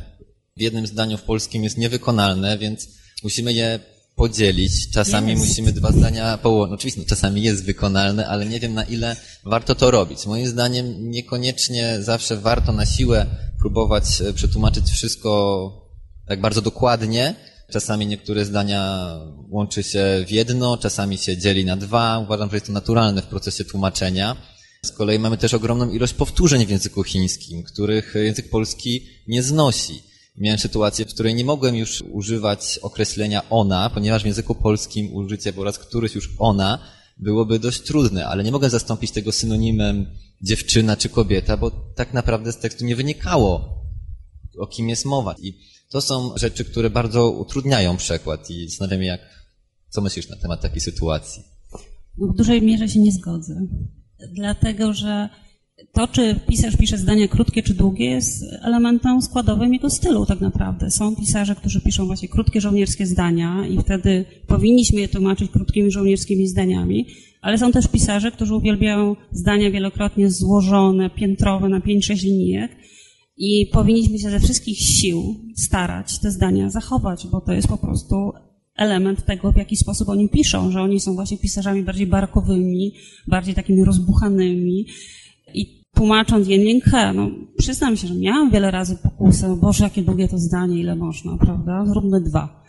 [0.56, 2.88] w jednym zdaniu w polskim jest niewykonalne, więc
[3.22, 3.80] musimy je
[4.16, 4.90] podzielić.
[4.90, 5.48] Czasami jest.
[5.48, 6.74] musimy dwa zdania połączyć.
[6.74, 10.26] Oczywiście, no, czasami jest wykonalne, ale nie wiem na ile warto to robić.
[10.26, 13.26] Moim zdaniem niekoniecznie zawsze warto na siłę
[13.60, 15.70] próbować e, przetłumaczyć wszystko
[16.28, 17.34] tak bardzo dokładnie.
[17.70, 19.10] Czasami niektóre zdania
[19.48, 22.18] łączy się w jedno, czasami się dzieli na dwa.
[22.18, 24.36] Uważam, że jest to naturalne w procesie tłumaczenia.
[24.84, 30.02] Z kolei mamy też ogromną ilość powtórzeń w języku chińskim, których język polski nie znosi.
[30.36, 35.52] Miałem sytuację, w której nie mogłem już używać określenia ona, ponieważ w języku polskim użycie
[35.52, 36.78] po raz któryś już ona
[37.18, 40.06] byłoby dość trudne, ale nie mogę zastąpić tego synonimem
[40.42, 43.82] dziewczyna czy kobieta, bo tak naprawdę z tekstu nie wynikało,
[44.58, 45.34] o kim jest mowa.
[45.42, 45.54] I
[45.90, 49.20] to są rzeczy, które bardzo utrudniają przekład i zastanawiam się, jak,
[49.88, 51.42] co myślisz na temat takiej sytuacji?
[52.18, 53.66] W dużej mierze się nie zgodzę.
[54.32, 55.28] Dlatego, że
[55.92, 60.90] to, czy pisarz pisze zdania krótkie czy długie, jest elementem składowym jego stylu tak naprawdę.
[60.90, 66.48] Są pisarze, którzy piszą właśnie krótkie żołnierskie zdania i wtedy powinniśmy je tłumaczyć krótkimi żołnierskimi
[66.48, 67.06] zdaniami,
[67.40, 72.76] ale są też pisarze, którzy uwielbiają zdania wielokrotnie złożone, piętrowe na pięć, sześć linijek
[73.36, 78.32] i powinniśmy się ze wszystkich sił starać te zdania zachować, bo to jest po prostu
[78.76, 82.92] element tego, w jaki sposób oni piszą, że oni są właśnie pisarzami bardziej barokowymi,
[83.26, 84.86] bardziej takimi rozbuchanymi,
[85.54, 86.48] i tłumacząc
[86.84, 90.96] He, no przyznam się, że miałam wiele razy pokusę, Boże, jakie długie to zdanie, ile
[90.96, 91.86] można, prawda?
[91.86, 92.64] Zróbmy dwa.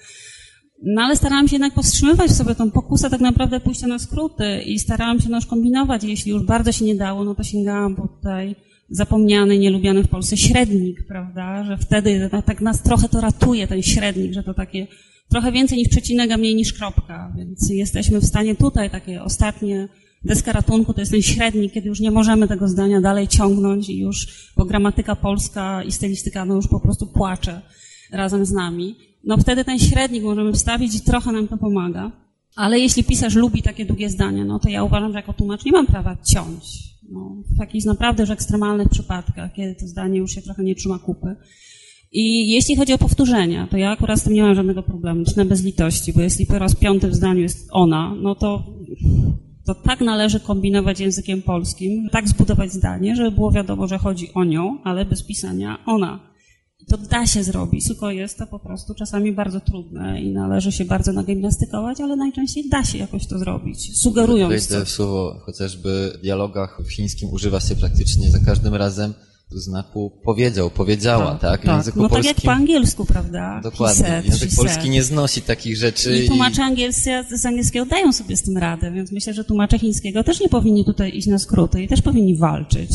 [0.83, 4.79] No ale starałam się jednak powstrzymywać sobie tą pokusę tak naprawdę pójścia na skróty i
[4.79, 6.03] starałam się no, już kombinować.
[6.03, 8.55] Jeśli już bardzo się nie dało, no to sięgałam po tutaj
[8.89, 11.63] zapomniany, nielubiany w Polsce średnik, prawda?
[11.63, 14.87] Że wtedy tak nas trochę to ratuje, ten średnik, że to takie
[15.29, 17.33] trochę więcej niż przecinek, a mniej niż kropka.
[17.37, 19.87] Więc jesteśmy w stanie tutaj takie ostatnie
[20.23, 23.99] Deska ratunku to jest ten średnik, kiedy już nie możemy tego zdania dalej ciągnąć i
[23.99, 24.27] już,
[24.57, 27.61] bo gramatyka polska i stylistyka no już po prostu płacze
[28.11, 28.95] razem z nami.
[29.23, 32.11] No wtedy ten średnik możemy wstawić i trochę nam to pomaga.
[32.55, 35.71] Ale jeśli pisarz lubi takie długie zdania, no to ja uważam, że jako tłumacz nie
[35.71, 36.63] mam prawa ciąć.
[37.09, 40.99] No, w jakichś naprawdę już ekstremalnych przypadkach, kiedy to zdanie już się trochę nie trzyma
[40.99, 41.35] kupy.
[42.11, 45.45] I jeśli chodzi o powtórzenia, to ja akurat z tym nie mam żadnego problemu, na
[45.45, 48.63] bez litości, bo jeśli po raz piąty w zdaniu jest ona, no to
[49.65, 54.43] to tak należy kombinować językiem polskim, tak zbudować zdanie, żeby było wiadomo, że chodzi o
[54.43, 56.19] nią, ale bez pisania ona.
[56.87, 60.85] To da się zrobić, tylko jest to po prostu czasami bardzo trudne i należy się
[60.85, 66.21] bardzo nagimnastykować, ale najczęściej da się jakoś to zrobić, sugerując Wejdę w słowo, chociażby w
[66.21, 69.13] dialogach w chińskim używa się praktycznie za każdym razem
[69.51, 71.41] znaku powiedział, powiedziała, tak?
[71.41, 71.61] tak?
[71.61, 71.75] W tak.
[71.75, 73.59] języku no polskim, tak jak po angielsku, prawda?
[73.63, 74.03] Dokładnie.
[74.03, 76.23] Said, Język polski nie znosi takich rzeczy.
[76.23, 76.65] I tłumacze i...
[76.65, 80.49] angielscy z angielskiego dają sobie z tym radę, więc myślę, że tłumacze chińskiego też nie
[80.49, 82.91] powinni tutaj iść na skróty i też powinni walczyć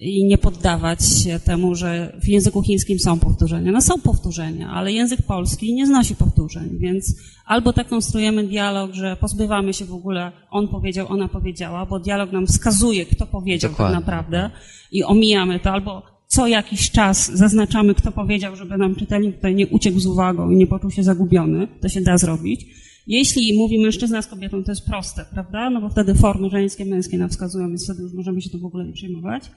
[0.00, 3.72] i nie poddawać się temu, że w języku chińskim są powtórzenia.
[3.72, 7.16] No są powtórzenia, ale język polski nie znosi powtórzeń, więc
[7.46, 12.32] albo tak konstruujemy dialog, że pozbywamy się w ogóle on powiedział, ona powiedziała, bo dialog
[12.32, 13.96] nam wskazuje, kto powiedział tak Dokładnie.
[13.96, 14.50] tak naprawdę
[14.92, 19.66] i omijamy to, albo co jakiś czas zaznaczamy, kto powiedział, żeby nam czytelnik tutaj nie
[19.66, 21.68] uciekł z uwagą i nie poczuł się zagubiony.
[21.80, 22.66] To się da zrobić.
[23.06, 25.70] Jeśli mówi mężczyzna z kobietą, to jest proste, prawda?
[25.70, 28.64] No bo wtedy formy żeńskie, męskie nam wskazują, więc wtedy już możemy się to w
[28.64, 29.50] ogóle nie przejmować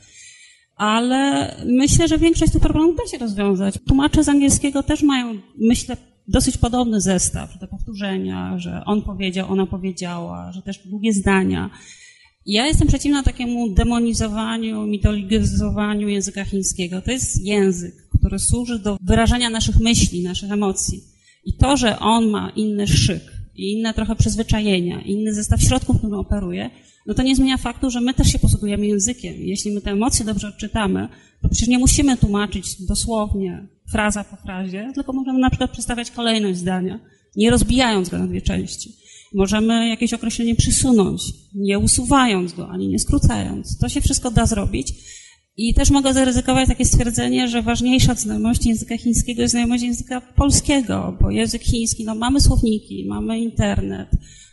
[0.80, 3.76] ale myślę, że większość tych problemów da się rozwiązać.
[3.88, 9.66] Tłumacze z angielskiego też mają, myślę, dosyć podobny zestaw, te powtórzenia, że on powiedział, ona
[9.66, 11.70] powiedziała, że też długie zdania.
[12.46, 17.02] Ja jestem przeciwna takiemu demonizowaniu, mitologizowaniu języka chińskiego.
[17.02, 21.04] To jest język, który służy do wyrażania naszych myśli, naszych emocji.
[21.46, 23.24] I to, że on ma inny szyk
[23.56, 26.70] i inne trochę przyzwyczajenia, inny zestaw środków, którym operuje,
[27.06, 29.34] no to nie zmienia faktu, że my też się posługujemy językiem.
[29.38, 31.08] Jeśli my te emocje dobrze odczytamy,
[31.42, 36.60] to przecież nie musimy tłumaczyć dosłownie, fraza po frazie, tylko możemy na przykład przedstawiać kolejność
[36.60, 37.00] zdania,
[37.36, 38.94] nie rozbijając go na dwie części.
[39.34, 41.22] Możemy jakieś określenie przysunąć,
[41.56, 43.78] nie usuwając go, ani nie skrócając.
[43.78, 44.94] To się wszystko da zrobić.
[45.58, 50.22] I też mogę zaryzykować takie stwierdzenie, że ważniejsza od znajomości języka chińskiego jest znajomość języka
[50.22, 54.10] polskiego, bo język chiński, no mamy słowniki, mamy internet.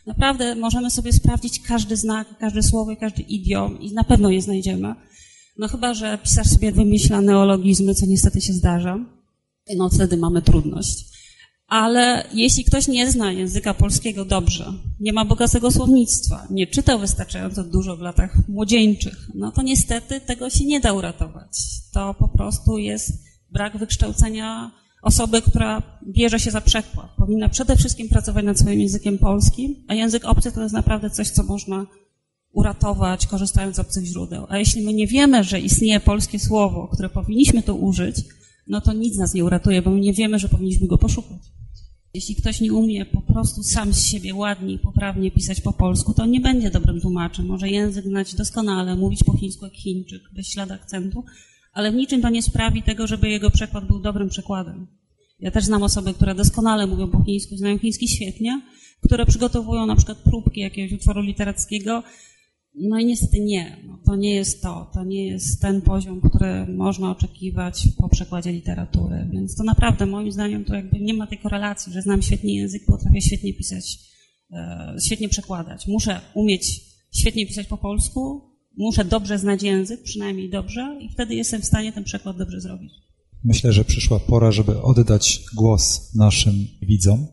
[0.06, 4.94] Naprawdę możemy sobie sprawdzić każdy znak, każde słowo każdy idiom i na pewno je znajdziemy.
[5.58, 8.98] No chyba, że pisarz sobie wymyśla neologizmy, co niestety się zdarza.
[9.76, 11.16] No wtedy mamy trudność
[11.68, 17.64] ale jeśli ktoś nie zna języka polskiego dobrze, nie ma bogatego słownictwa, nie czytał wystarczająco
[17.64, 21.50] dużo w latach młodzieńczych, no to niestety tego się nie da uratować.
[21.92, 23.12] To po prostu jest
[23.52, 24.70] brak wykształcenia
[25.06, 27.10] osoby, która bierze się za przekład.
[27.16, 31.30] Powinna przede wszystkim pracować nad swoim językiem polskim, a język obcy to jest naprawdę coś,
[31.30, 31.86] co można
[32.52, 34.46] uratować, korzystając z obcych źródeł.
[34.48, 38.16] A jeśli my nie wiemy, że istnieje polskie słowo, które powinniśmy tu użyć,
[38.68, 41.40] no to nic nas nie uratuje, bo my nie wiemy, że powinniśmy go poszukać.
[42.14, 46.14] Jeśli ktoś nie umie po prostu sam z siebie ładnie i poprawnie pisać po polsku,
[46.14, 47.46] to nie będzie dobrym tłumaczem.
[47.46, 51.24] Może język znać doskonale, mówić po chińsku jak Chińczyk, bez śladu akcentu,
[51.76, 54.86] ale w niczym to nie sprawi tego, żeby jego przekład był dobrym przekładem.
[55.40, 58.62] Ja też znam osoby, które doskonale mówią po chińsku, znają chiński świetnie,
[59.00, 62.02] które przygotowują na przykład próbki jakiegoś utworu literackiego
[62.74, 63.76] no i niestety nie.
[63.86, 64.90] No, to nie jest to.
[64.94, 69.28] To nie jest ten poziom, który można oczekiwać po przekładzie literatury.
[69.32, 72.82] Więc to naprawdę moim zdaniem to jakby nie ma tej korelacji, że znam świetnie język,
[72.86, 73.98] potrafię świetnie pisać,
[74.52, 75.86] e, świetnie przekładać.
[75.86, 76.80] Muszę umieć
[77.14, 78.42] świetnie pisać po polsku,
[78.76, 82.92] muszę dobrze znać język, przynajmniej dobrze, i wtedy jestem w stanie ten przekład dobrze zrobić.
[83.44, 87.26] Myślę, że przyszła pora, żeby oddać głos naszym widzom.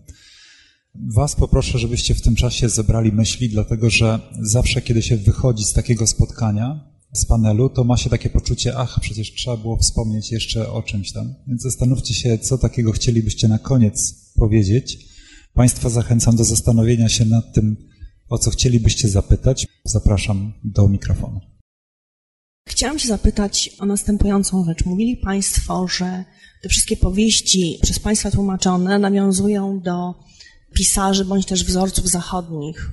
[0.95, 5.73] Was poproszę, żebyście w tym czasie zebrali myśli, dlatego że zawsze, kiedy się wychodzi z
[5.73, 10.71] takiego spotkania, z panelu, to ma się takie poczucie, ach, przecież trzeba było wspomnieć jeszcze
[10.71, 11.33] o czymś tam.
[11.47, 14.97] Więc zastanówcie się, co takiego chcielibyście na koniec powiedzieć.
[15.53, 17.77] Państwa zachęcam do zastanowienia się nad tym,
[18.33, 19.67] o co chcielibyście zapytać.
[19.85, 21.39] Zapraszam do mikrofonu.
[22.69, 24.85] Chciałam się zapytać o następującą rzecz.
[24.85, 26.25] Mówili Państwo, że
[26.61, 30.13] te wszystkie powieści przez Państwa tłumaczone nawiązują do
[30.73, 32.91] pisarzy bądź też wzorców zachodnich.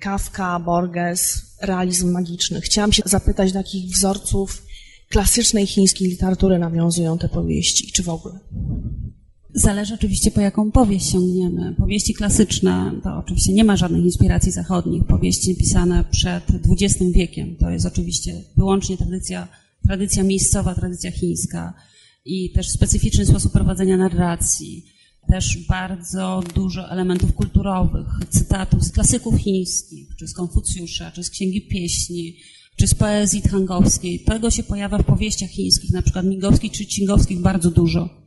[0.00, 2.60] Kafka, Borges, realizm magiczny.
[2.60, 4.62] Chciałam się zapytać, do jakich wzorców
[5.08, 8.38] klasycznej chińskiej literatury nawiązują te powieści, czy w ogóle?
[9.54, 11.74] Zależy oczywiście, po jaką powieść sięgniemy.
[11.78, 15.04] Powieści klasyczne to oczywiście nie ma żadnych inspiracji zachodnich.
[15.04, 19.48] Powieści pisane przed XX wiekiem to jest oczywiście wyłącznie tradycja,
[19.86, 21.74] tradycja miejscowa, tradycja chińska
[22.24, 24.84] i też specyficzny sposób prowadzenia narracji
[25.28, 31.62] też bardzo dużo elementów kulturowych, cytatów z klasyków chińskich, czy z Konfucjusza, czy z Księgi
[31.62, 32.36] Pieśni,
[32.76, 34.20] czy z poezji thangowskiej.
[34.20, 38.19] Tego się pojawia w powieściach chińskich, na przykład mingowskich czy cingowskich bardzo dużo.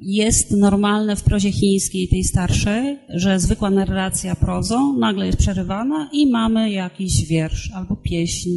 [0.00, 6.26] Jest normalne w prozie chińskiej, tej starszej, że zwykła narracja prozą nagle jest przerywana i
[6.26, 8.50] mamy jakiś wiersz, albo pieśń,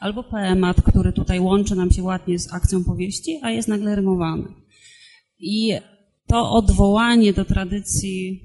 [0.00, 4.44] albo poemat, który tutaj łączy nam się ładnie z akcją powieści, a jest nagle rymowany.
[5.38, 5.72] I
[6.26, 8.40] to odwołanie do tradycji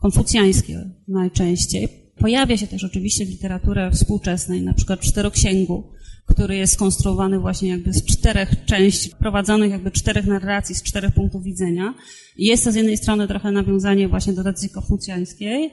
[0.00, 0.76] konfucjańskiej
[1.08, 1.88] najczęściej
[2.18, 5.92] pojawia się też oczywiście w literaturze współczesnej, na przykład w Czteroksięgu,
[6.28, 11.42] który jest skonstruowany właśnie jakby z czterech części, prowadzonych jakby czterech narracji, z czterech punktów
[11.42, 11.94] widzenia.
[12.38, 15.70] Jest to z jednej strony trochę nawiązanie właśnie do tradycji konfucjańskiej,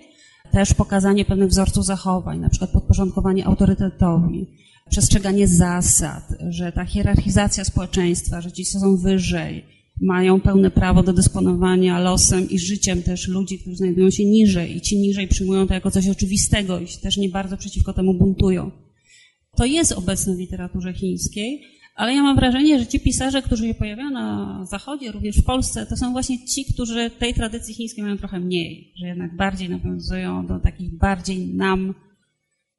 [0.51, 4.47] też pokazanie pewnych wzorców zachowań, na przykład podporządkowanie autorytetowi,
[4.89, 9.65] przestrzeganie zasad, że ta hierarchizacja społeczeństwa, że ci, co są wyżej,
[10.01, 14.81] mają pełne prawo do dysponowania losem i życiem też ludzi, którzy znajdują się niżej i
[14.81, 18.71] ci niżej przyjmują to jako coś oczywistego i się też nie bardzo przeciwko temu buntują.
[19.55, 21.61] To jest obecne w literaturze chińskiej,
[21.95, 25.85] ale ja mam wrażenie, że ci pisarze, którzy się pojawiają na Zachodzie, również w Polsce,
[25.85, 30.47] to są właśnie ci, którzy tej tradycji chińskiej mają trochę mniej, że jednak bardziej nawiązują
[30.47, 31.93] do takich bardziej nam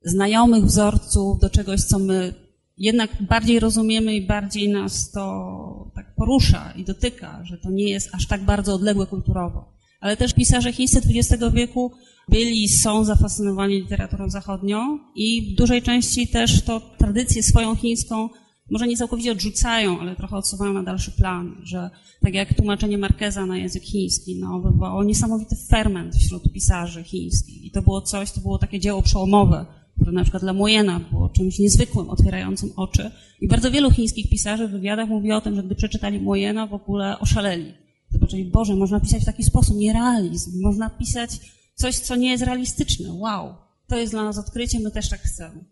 [0.04, 2.34] znajomych wzorców, do czegoś, co my
[2.78, 8.14] jednak bardziej rozumiemy i bardziej nas to tak porusza i dotyka, że to nie jest
[8.14, 9.72] aż tak bardzo odległe kulturowo.
[10.00, 11.92] Ale też pisarze chińscy XX wieku
[12.28, 18.28] byli i są zafascynowani literaturą zachodnią i w dużej części też to tradycję swoją chińską
[18.70, 23.46] może nie całkowicie odrzucają, ale trochę odsuwają na dalszy plan, że tak jak tłumaczenie Markeza
[23.46, 28.40] na język chiński, no, wywołało niesamowity ferment wśród pisarzy chińskich i to było coś, to
[28.40, 29.66] było takie dzieło przełomowe
[29.96, 33.10] które na przykład dla Mojena było czymś niezwykłym, otwierającym oczy.
[33.40, 36.74] I bardzo wielu chińskich pisarzy w wywiadach mówi o tym, że gdy przeczytali Mojena, w
[36.74, 37.74] ogóle oszaleli.
[38.10, 41.30] Zobaczyli, Boże, można pisać w taki sposób, nierealizm, można pisać
[41.76, 43.12] coś, co nie jest realistyczne.
[43.12, 43.54] Wow,
[43.88, 45.64] to jest dla nas odkrycie, my też tak chcemy.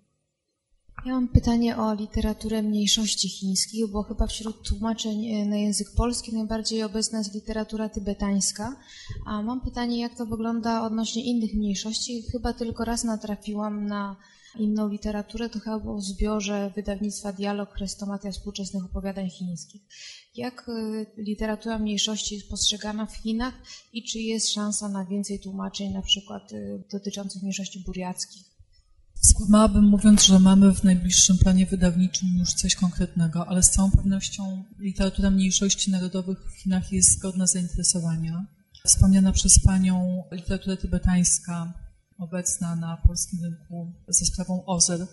[1.07, 6.35] Ja mam pytanie o literaturę mniejszości chińskich, bo chyba wśród tłumaczeń e, na język polski
[6.35, 8.77] najbardziej obecna jest literatura tybetańska.
[9.27, 12.23] A mam pytanie, jak to wygląda odnośnie innych mniejszości.
[12.33, 14.17] Chyba tylko raz natrafiłam na
[14.59, 19.83] inną literaturę, to chyba było w zbiorze wydawnictwa Dialog Chrestomatia współczesnych opowiadań chińskich.
[20.37, 23.55] Jak e, literatura mniejszości jest postrzegana w Chinach
[23.93, 26.57] i czy jest szansa na więcej tłumaczeń, na przykład e,
[26.93, 28.55] dotyczących mniejszości buriackich?
[29.23, 34.65] Skłamałabym mówiąc, że mamy w najbliższym planie wydawniczym już coś konkretnego, ale z całą pewnością
[34.79, 38.47] literatura mniejszości narodowych w Chinach jest zgodna zainteresowania.
[38.87, 41.73] Wspomniana przez Panią literatura tybetańska,
[42.19, 45.07] obecna na polskim rynku ze sprawą Ozer.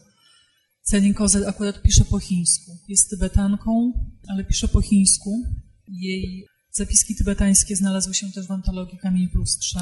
[0.84, 2.77] Celine Ozer akurat pisze po chińsku.
[2.88, 3.93] Jest tybetanką,
[4.27, 5.43] ale pisze po chińsku.
[5.88, 9.79] Jej zapiski tybetańskie znalazły się też w antologii Kamień w lustrze.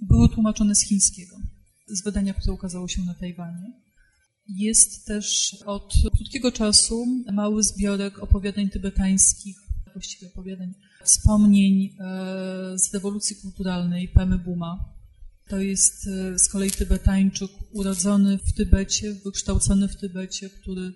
[0.00, 1.36] Były tłumaczone z chińskiego
[1.86, 3.72] z wydania, które ukazało się na Tajwanie.
[4.48, 9.56] Jest też od krótkiego czasu mały zbiorek opowiadań tybetańskich,
[9.92, 10.74] właściwie opowiadań,
[11.04, 14.93] wspomnień e, z rewolucji kulturalnej Pemy Buma.
[15.48, 20.92] To jest e, z kolei Tybetańczyk urodzony w Tybecie, wykształcony w Tybecie, który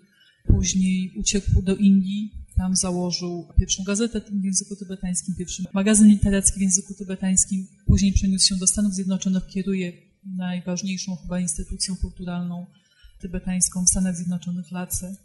[0.47, 2.33] później uciekł do Indii.
[2.57, 7.67] Tam założył pierwszą gazetę w języku tybetańskim, pierwszy magazyn literacki w języku tybetańskim.
[7.87, 9.93] Później przeniósł się do Stanów Zjednoczonych, kieruje
[10.25, 12.67] najważniejszą chyba instytucją kulturalną
[13.21, 15.17] tybetańską w Stanach Zjednoczonych Lace.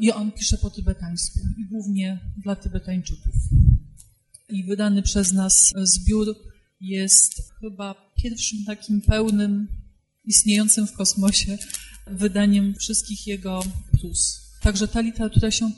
[0.00, 3.34] I on pisze po tybetańsku i głównie dla Tybetańczyków.
[4.48, 6.36] I wydany przez nas zbiór
[6.80, 9.68] jest chyba pierwszym takim pełnym,
[10.24, 11.58] istniejącym w kosmosie
[12.06, 13.62] wydaniem wszystkich jego
[14.00, 14.40] plus.
[14.62, 15.70] Także ta literatura się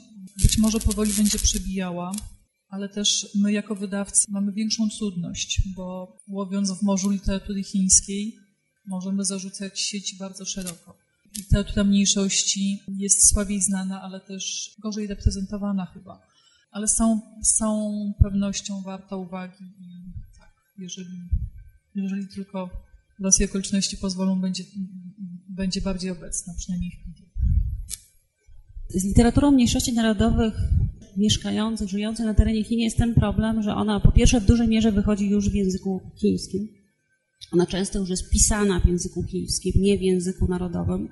[0.43, 2.11] być może powoli będzie przebijała,
[2.69, 8.35] ale też my jako wydawcy mamy większą trudność, bo łowiąc w morzu literatury chińskiej,
[8.87, 10.97] możemy zarzucać sieć bardzo szeroko.
[11.37, 16.21] Literatura mniejszości jest słabiej znana, ale też gorzej reprezentowana chyba.
[16.71, 20.18] Ale z całą, z całą pewnością warta uwagi i
[20.79, 21.19] jeżeli,
[21.95, 22.69] jeżeli tylko
[23.19, 24.63] losy okoliczności pozwolą, będzie,
[25.49, 27.29] będzie bardziej obecna, przynajmniej Piwie.
[28.89, 30.53] Z literaturą mniejszości narodowych
[31.17, 34.91] mieszkających, żyjących na terenie Chin jest ten problem, że ona po pierwsze w dużej mierze
[34.91, 36.67] wychodzi już w języku chińskim.
[37.51, 41.09] Ona często już jest pisana w języku chińskim, nie w języku narodowym.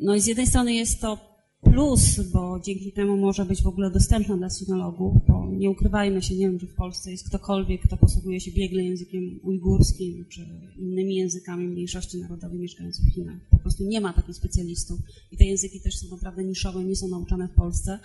[0.00, 1.29] No i z jednej strony jest to
[1.62, 6.34] plus, bo dzięki temu może być w ogóle dostępna dla sinologów, bo nie ukrywajmy się,
[6.34, 10.46] nie wiem, czy w Polsce jest ktokolwiek, kto posługuje się biegle językiem ujgurskim, czy
[10.78, 13.40] innymi językami mniejszości narodowej mieszkających w Chinach.
[13.50, 15.00] Po prostu nie ma takich specjalistów
[15.32, 17.98] i te języki też są naprawdę niszowe, nie są nauczane w Polsce.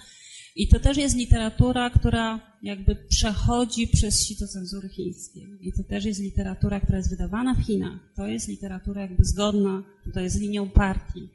[0.55, 5.47] I to też jest literatura, która jakby przechodzi przez sito cenzury chińskiej.
[5.61, 7.99] I to też jest literatura, która jest wydawana w Chinach.
[8.15, 11.29] To jest literatura jakby zgodna tutaj z linią partii.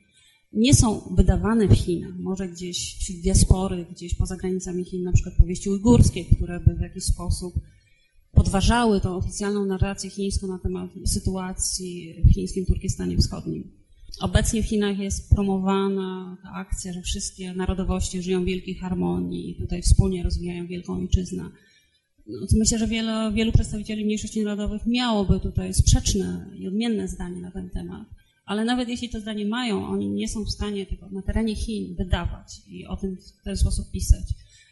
[0.52, 5.34] Nie są wydawane w Chinach, może gdzieś wśród diaspory, gdzieś poza granicami Chin, na przykład
[5.34, 7.54] powieści ujgurskie, które by w jakiś sposób
[8.32, 13.70] podważały tą oficjalną narrację chińską na temat sytuacji w chińskim Turkestanie Wschodnim.
[14.20, 19.54] Obecnie w Chinach jest promowana ta akcja, że wszystkie narodowości żyją w wielkiej harmonii i
[19.54, 21.50] tutaj wspólnie rozwijają wielką ojczyznę.
[22.26, 22.86] No, myślę, że
[23.34, 28.08] wielu przedstawicieli mniejszości narodowych miałoby tutaj sprzeczne i odmienne zdanie na ten temat.
[28.50, 31.94] Ale nawet jeśli to zdanie mają, oni nie są w stanie tego na terenie Chin
[31.94, 34.24] wydawać i o tym w ten sposób pisać.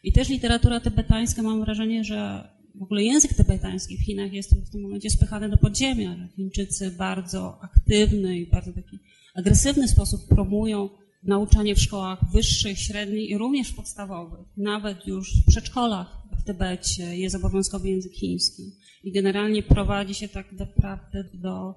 [0.02, 4.70] I też literatura tybetańska, mam wrażenie, że w ogóle język tybetański w Chinach jest w
[4.70, 8.98] tym momencie spychany do podziemia, Chińczycy bardzo aktywny i bardzo taki
[9.34, 10.88] agresywny sposób promują
[11.22, 14.46] nauczanie w szkołach wyższych, średnich i również podstawowych.
[14.56, 18.62] Nawet już w przedszkolach w Tybecie jest obowiązkowy język chiński.
[19.04, 21.74] I generalnie prowadzi się tak naprawdę do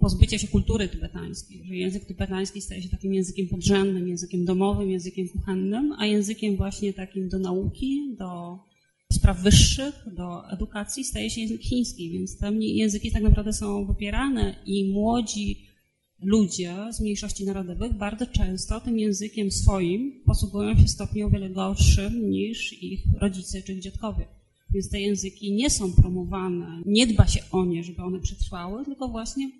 [0.00, 5.28] pozbycia się kultury tybetańskiej, że język tybetański staje się takim językiem podrzędnym, językiem domowym, językiem
[5.28, 8.58] kuchennym, a językiem właśnie takim do nauki, do
[9.12, 14.54] spraw wyższych, do edukacji staje się język chiński, więc te języki tak naprawdę są wypierane
[14.66, 15.66] i młodzi
[16.22, 22.30] ludzie z mniejszości narodowych bardzo często tym językiem swoim posługują się stopniu o wiele gorszym
[22.30, 24.26] niż ich rodzice czy dziadkowie.
[24.70, 29.08] Więc te języki nie są promowane, nie dba się o nie, żeby one przetrwały, tylko
[29.08, 29.50] właśnie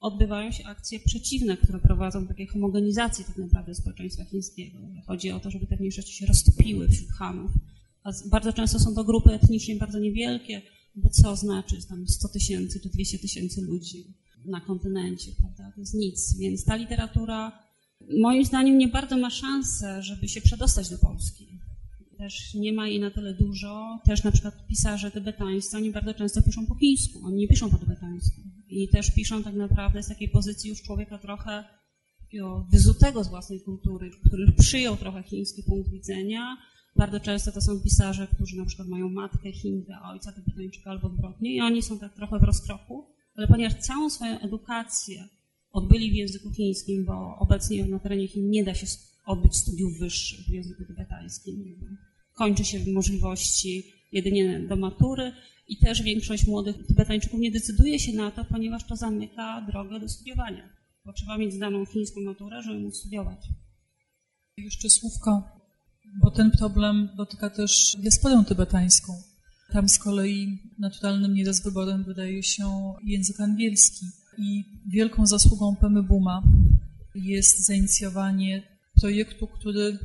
[0.00, 4.78] odbywają się akcje przeciwne, które prowadzą do takiej homogenizacji tak naprawdę społeczeństwa chińskiego.
[5.06, 7.50] Chodzi o to, żeby te mniejszości się roztopiły wśród Hanów.
[8.04, 10.62] A bardzo często są to grupy etnicznie bardzo niewielkie,
[10.96, 14.04] bo co znaczy tam 100 tysięcy czy 200 tysięcy ludzi
[14.44, 15.72] na kontynencie, prawda?
[15.74, 16.36] To jest nic.
[16.38, 17.52] Więc ta literatura
[18.20, 21.46] moim zdaniem nie bardzo ma szansę, żeby się przedostać do Polski.
[22.18, 23.98] Też nie ma jej na tyle dużo.
[24.04, 27.78] Też na przykład pisarze tybetańscy, oni bardzo często piszą po chińsku, oni nie piszą po
[27.78, 28.40] tybetańsku.
[28.70, 31.64] I też piszą tak naprawdę z takiej pozycji już człowieka trochę
[32.72, 36.56] wyzutego z własnej kultury, który przyjął trochę chiński punkt widzenia.
[36.96, 41.54] Bardzo często to są pisarze, którzy na przykład mają matkę Chinkę, ojca tybetańczyka albo odwrotnie
[41.54, 43.04] i oni są tak trochę w rozkroku,
[43.34, 45.28] ale ponieważ całą swoją edukację
[45.72, 48.86] odbyli w języku chińskim, bo obecnie na terenie Chin nie da się
[49.26, 51.74] odbyć studiów wyższych w języku tybetańskim.
[52.34, 55.32] Kończy się możliwości jedynie do matury
[55.70, 60.08] i też większość młodych Tybetańczyków nie decyduje się na to, ponieważ to zamyka drogę do
[60.08, 60.68] studiowania.
[61.04, 63.38] Bo trzeba mieć zdaną chińską maturę, żeby móc studiować.
[64.56, 65.42] Jeszcze słówko,
[66.22, 69.12] bo ten problem dotyka też diasporę tybetańską.
[69.72, 74.06] Tam z kolei naturalnym nie wyborem wydaje się język angielski.
[74.38, 76.42] I wielką zasługą Pemy Buma
[77.14, 78.62] jest zainicjowanie
[79.00, 79.98] projektu, który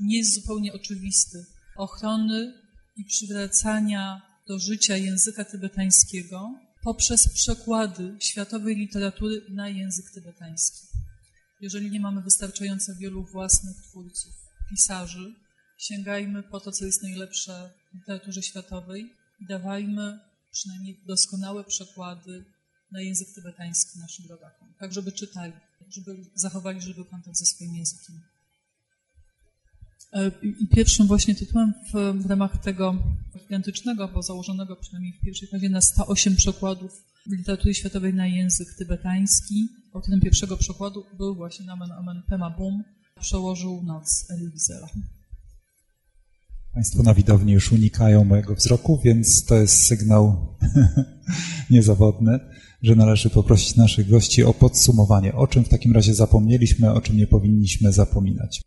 [0.00, 1.38] nie jest zupełnie oczywisty.
[1.76, 2.54] Ochrony
[2.96, 10.86] i przywracania do życia języka tybetańskiego poprzez przekłady światowej literatury na język tybetański.
[11.60, 14.34] Jeżeli nie mamy wystarczająco wielu własnych twórców,
[14.70, 15.34] pisarzy,
[15.78, 20.18] sięgajmy po to, co jest najlepsze w literaturze światowej i dawajmy
[20.50, 22.44] przynajmniej doskonałe przekłady
[22.92, 25.52] na język tybetański naszym rodakom, tak żeby czytali,
[25.88, 28.20] żeby zachowali żywy kontakt ze swoim językiem.
[30.12, 32.94] E, I pierwszym właśnie tytułem w, w ramach tego
[33.48, 36.92] gigantycznego, bo założonego przynajmniej w pierwszej fazie na 108 przekładów
[37.26, 39.68] literatury światowej na język tybetański.
[39.94, 42.84] Autorem pierwszego przekładu był właśnie Namen Amen Pema Bum,
[43.20, 44.88] przełożył Noc Elie Wiesela.
[46.74, 50.54] Państwo na widowni już unikają mojego wzroku, więc to jest sygnał
[51.70, 52.40] niezawodny,
[52.82, 57.16] że należy poprosić naszych gości o podsumowanie, o czym w takim razie zapomnieliśmy, o czym
[57.16, 58.62] nie powinniśmy zapominać.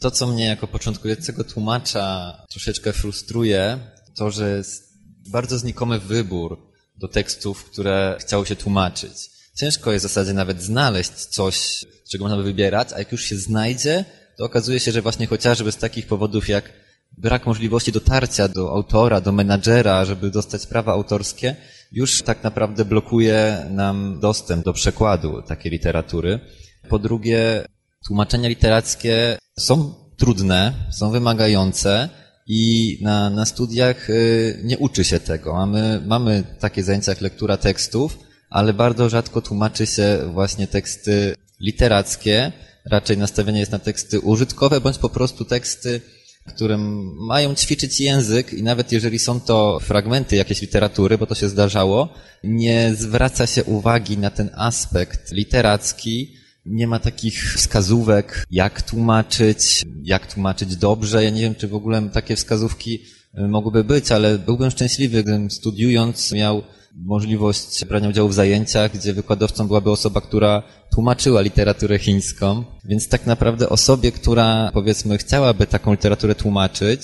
[0.00, 3.78] To, co mnie jako początkującego tłumacza troszeczkę frustruje,
[4.14, 4.92] to, że jest
[5.30, 6.58] bardzo znikomy wybór
[6.96, 9.30] do tekstów, które chciało się tłumaczyć.
[9.56, 13.36] Ciężko jest w zasadzie nawet znaleźć coś, czego można by wybierać, a jak już się
[13.36, 14.04] znajdzie,
[14.36, 16.72] to okazuje się, że właśnie chociażby z takich powodów jak
[17.18, 21.56] brak możliwości dotarcia do autora, do menadżera, żeby dostać prawa autorskie,
[21.92, 26.40] już tak naprawdę blokuje nam dostęp do przekładu takiej literatury.
[26.88, 27.64] Po drugie,
[28.06, 32.08] tłumaczenia literackie są trudne, są wymagające
[32.46, 35.54] i na, na studiach y, nie uczy się tego.
[35.54, 38.18] Mamy, mamy takie zajęcia jak lektura tekstów,
[38.50, 42.52] ale bardzo rzadko tłumaczy się właśnie teksty literackie.
[42.84, 46.00] Raczej nastawienie jest na teksty użytkowe, bądź po prostu teksty,
[46.48, 51.48] którym mają ćwiczyć język i nawet jeżeli są to fragmenty jakiejś literatury, bo to się
[51.48, 52.14] zdarzało,
[52.44, 60.34] nie zwraca się uwagi na ten aspekt literacki, nie ma takich wskazówek, jak tłumaczyć, jak
[60.34, 61.24] tłumaczyć dobrze.
[61.24, 63.00] Ja nie wiem, czy w ogóle takie wskazówki
[63.38, 66.62] y, mogłyby być, ale byłbym szczęśliwy, gdybym studiując miał
[66.94, 72.64] możliwość brania udziału w zajęciach, gdzie wykładowcą byłaby osoba, która tłumaczyła literaturę chińską.
[72.84, 77.00] Więc tak naprawdę osobie, która powiedzmy chciałaby taką literaturę tłumaczyć,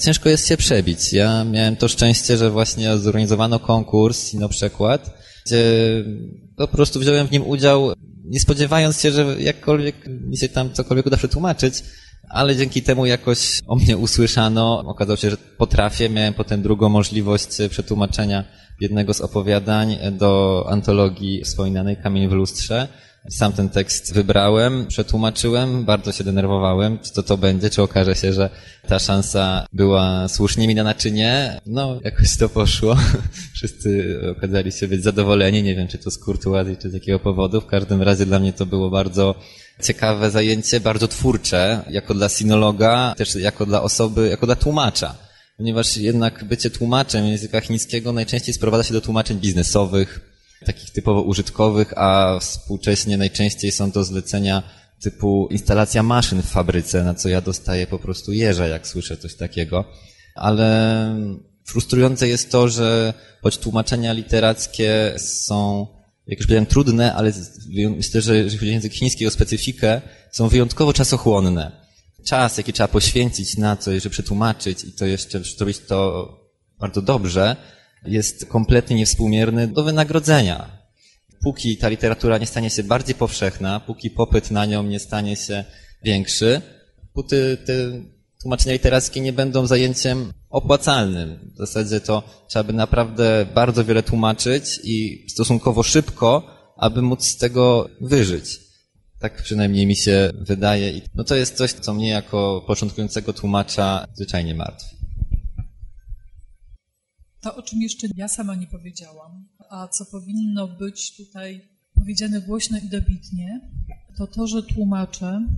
[0.00, 1.12] ciężko jest się przebić.
[1.12, 5.10] Ja miałem to szczęście, że właśnie zorganizowano konkurs na przykład,
[5.46, 5.64] gdzie
[6.56, 7.92] po prostu wziąłem w nim udział
[8.24, 11.84] nie spodziewając się, że jakkolwiek mi się tam cokolwiek uda przetłumaczyć,
[12.28, 14.82] ale dzięki temu jakoś o mnie usłyszano.
[14.86, 16.08] Okazało się, że potrafię.
[16.08, 18.44] Miałem potem drugą możliwość przetłumaczenia
[18.80, 22.88] jednego z opowiadań do antologii wspominanej Kamień w lustrze.
[23.30, 28.32] Sam ten tekst wybrałem, przetłumaczyłem, bardzo się denerwowałem, czy to to będzie, czy okaże się,
[28.32, 28.50] że
[28.88, 31.60] ta szansa była słusznie mi dana, czy nie.
[31.66, 32.96] No, jakoś to poszło.
[33.54, 37.60] Wszyscy okazali się być zadowoleni, nie wiem, czy to z kurtuazji, czy z jakiego powodu.
[37.60, 39.34] W każdym razie dla mnie to było bardzo
[39.82, 45.14] ciekawe zajęcie, bardzo twórcze, jako dla sinologa, też jako dla osoby, jako dla tłumacza.
[45.56, 50.31] Ponieważ jednak bycie tłumaczem języka chińskiego najczęściej sprowadza się do tłumaczeń biznesowych,
[50.64, 54.62] takich typowo użytkowych, a współcześnie najczęściej są to zlecenia
[55.02, 59.34] typu instalacja maszyn w fabryce, na co ja dostaję po prostu jeża, jak słyszę coś
[59.34, 59.84] takiego.
[60.34, 61.16] Ale
[61.64, 65.86] frustrujące jest to, że choć tłumaczenia literackie są,
[66.26, 67.32] jak już powiedziałem, trudne, ale
[67.96, 70.00] myślę, że jeżeli chodzi o język chiński, o specyfikę,
[70.32, 71.82] są wyjątkowo czasochłonne.
[72.26, 76.28] Czas, jaki trzeba poświęcić na coś, żeby przetłumaczyć i to jeszcze zrobić to
[76.80, 77.56] bardzo dobrze,
[78.04, 80.82] jest kompletnie niewspółmierny do wynagrodzenia.
[81.42, 85.64] Póki ta literatura nie stanie się bardziej powszechna, póki popyt na nią nie stanie się
[86.04, 86.62] większy,
[87.14, 87.36] póki
[87.66, 87.72] te
[88.42, 91.50] tłumaczenia literackie nie będą zajęciem opłacalnym.
[91.54, 96.46] W zasadzie to trzeba by naprawdę bardzo wiele tłumaczyć i stosunkowo szybko,
[96.76, 98.60] aby móc z tego wyżyć.
[99.18, 101.00] Tak przynajmniej mi się wydaje.
[101.14, 105.01] No to jest coś, co mnie jako początkującego tłumacza zwyczajnie martwi.
[107.42, 112.78] To, o czym jeszcze ja sama nie powiedziałam, a co powinno być tutaj powiedziane głośno
[112.78, 113.70] i dobitnie,
[114.16, 115.48] to to, że tłumacze,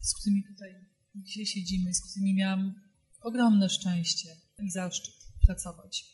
[0.00, 0.74] z którymi tutaj
[1.14, 2.74] dzisiaj siedzimy, z którymi miałam
[3.20, 4.28] ogromne szczęście
[4.62, 5.14] i zaszczyt
[5.46, 6.04] pracować,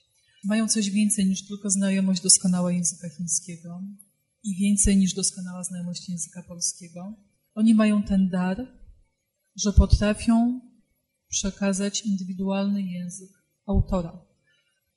[0.45, 3.83] mają coś więcej niż tylko znajomość doskonała języka chińskiego
[4.43, 7.15] i więcej niż doskonała znajomość języka polskiego.
[7.55, 8.81] Oni mają ten dar,
[9.57, 10.61] że potrafią
[11.29, 13.31] przekazać indywidualny język
[13.67, 14.30] autora.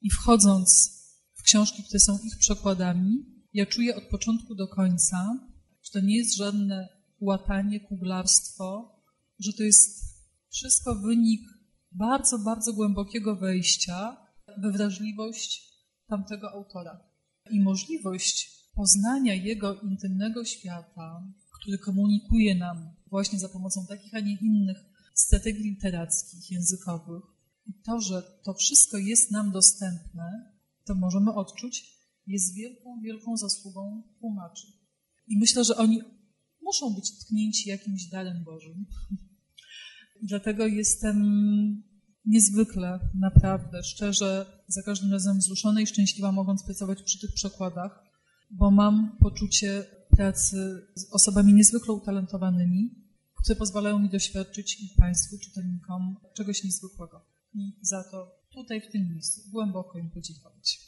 [0.04, 0.99] I wchodząc
[1.34, 5.39] w książki, które są ich przekładami, ja czuję od początku do końca,
[5.84, 6.89] że to nie jest żadne
[7.20, 8.99] łatanie, kuglarstwo,
[9.39, 10.04] że to jest
[10.51, 11.41] wszystko wynik
[11.91, 14.18] bardzo, bardzo głębokiego wejścia
[14.58, 15.74] we wrażliwość
[16.08, 16.99] tamtego autora
[17.51, 21.24] i możliwość poznania jego intymnego świata,
[21.60, 24.78] który komunikuje nam właśnie za pomocą takich, a nie innych
[25.14, 27.24] strategii literackich, językowych.
[27.66, 30.53] I to, że to wszystko jest nam dostępne,
[30.86, 31.93] to możemy odczuć,
[32.28, 34.68] jest wielką, wielką zasługą tłumaczy.
[35.28, 36.01] I myślę, że oni
[36.61, 38.86] muszą być tknięci jakimś darem Bożym.
[40.22, 41.18] Dlatego jestem
[42.26, 48.03] niezwykle, naprawdę, szczerze, za każdym razem wzruszona i szczęśliwa, mogąc pracować przy tych przekładach,
[48.51, 53.03] bo mam poczucie pracy z osobami niezwykle utalentowanymi,
[53.43, 57.33] które pozwalają mi doświadczyć i Państwu, czytelnikom, czegoś niezwykłego.
[57.56, 60.80] I za to tutaj, w tym miejscu, głęboko im podziękować.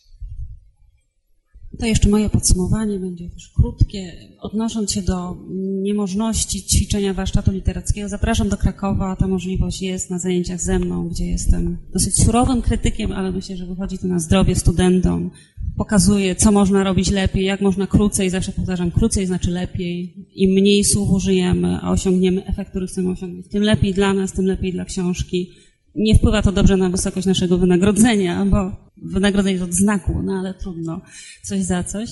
[1.79, 4.13] To jeszcze moje podsumowanie będzie też krótkie.
[4.39, 5.37] Odnosząc się do
[5.81, 9.15] niemożności ćwiczenia warsztatu literackiego, zapraszam do Krakowa.
[9.15, 13.65] Ta możliwość jest na zajęciach ze mną, gdzie jestem dosyć surowym krytykiem, ale myślę, że
[13.65, 15.31] wychodzi to na zdrowie studentom.
[15.77, 18.29] Pokazuje, co można robić lepiej, jak można krócej.
[18.29, 20.13] Zawsze powtarzam, krócej znaczy lepiej.
[20.35, 24.45] Im mniej słów użyjemy, a osiągniemy efekt, który chcemy osiągnąć, tym lepiej dla nas, tym
[24.45, 25.51] lepiej dla książki
[25.95, 30.53] nie wpływa to dobrze na wysokość naszego wynagrodzenia, bo wynagrodzenie jest od znaku, no ale
[30.53, 31.01] trudno,
[31.43, 32.09] coś za coś.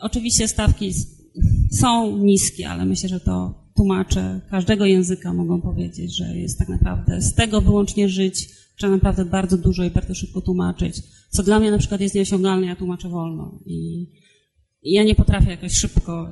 [0.00, 0.92] Oczywiście stawki
[1.72, 7.22] są niskie, ale myślę, że to tłumacze każdego języka mogą powiedzieć, że jest tak naprawdę
[7.22, 11.70] z tego wyłącznie żyć, trzeba naprawdę bardzo dużo i bardzo szybko tłumaczyć, co dla mnie
[11.70, 14.06] na przykład jest nieosiągalne, ja tłumaczę wolno i,
[14.82, 16.28] ja nie potrafię jakoś szybko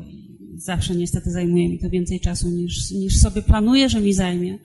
[0.56, 4.58] zawsze niestety zajmuje mi to więcej czasu niż, niż sobie planuję, że mi zajmie.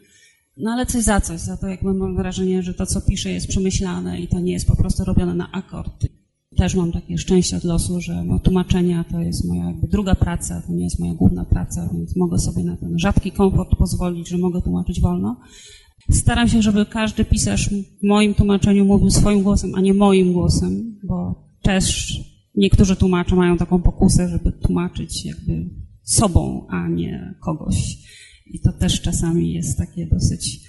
[0.59, 3.47] No ale coś za coś, za to jakby mam wrażenie, że to, co piszę, jest
[3.47, 6.07] przemyślane i to nie jest po prostu robione na akord.
[6.57, 10.61] Też mam takie szczęście od losu, że no, tłumaczenia to jest moja jakby druga praca,
[10.61, 14.37] to nie jest moja główna praca, więc mogę sobie na ten rzadki komfort pozwolić, że
[14.37, 15.39] mogę tłumaczyć wolno.
[16.11, 20.99] Staram się, żeby każdy pisarz w moim tłumaczeniu mówił swoim głosem, a nie moim głosem,
[21.03, 22.13] bo też
[22.55, 25.69] niektórzy tłumacze mają taką pokusę, żeby tłumaczyć jakby
[26.03, 27.97] sobą, a nie kogoś.
[28.51, 30.59] I to też czasami jest takie dosyć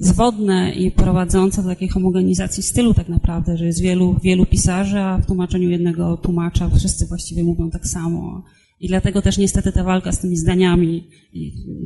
[0.00, 5.18] zwodne i prowadzące do takiej homogenizacji stylu tak naprawdę, że jest wielu, wielu pisarzy, a
[5.18, 8.44] w tłumaczeniu jednego tłumacza wszyscy właściwie mówią tak samo.
[8.80, 11.04] I dlatego też niestety ta walka z tymi zdaniami,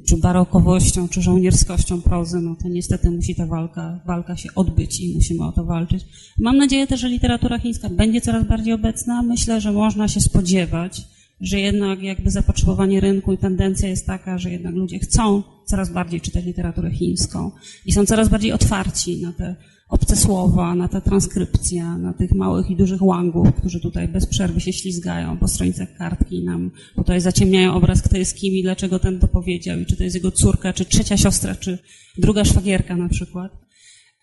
[0.08, 5.14] czy barokowością, czy żołnierskością prozy, no to niestety musi ta walka, walka się odbyć i
[5.14, 6.04] musimy o to walczyć.
[6.38, 9.22] Mam nadzieję też, że literatura chińska będzie coraz bardziej obecna.
[9.22, 11.02] Myślę, że można się spodziewać,
[11.40, 16.20] że jednak jakby zapotrzebowanie rynku i tendencja jest taka, że jednak ludzie chcą coraz bardziej
[16.20, 17.50] czytać literaturę chińską
[17.86, 19.56] i są coraz bardziej otwarci na te
[19.88, 24.60] obce słowa, na te transkrypcje, na tych małych i dużych łangów, którzy tutaj bez przerwy
[24.60, 28.98] się ślizgają po stronicach kartki i nam tutaj zaciemniają obraz, kto jest kim i dlaczego
[28.98, 31.78] ten to powiedział i czy to jest jego córka, czy trzecia siostra, czy
[32.18, 33.63] druga szwagierka na przykład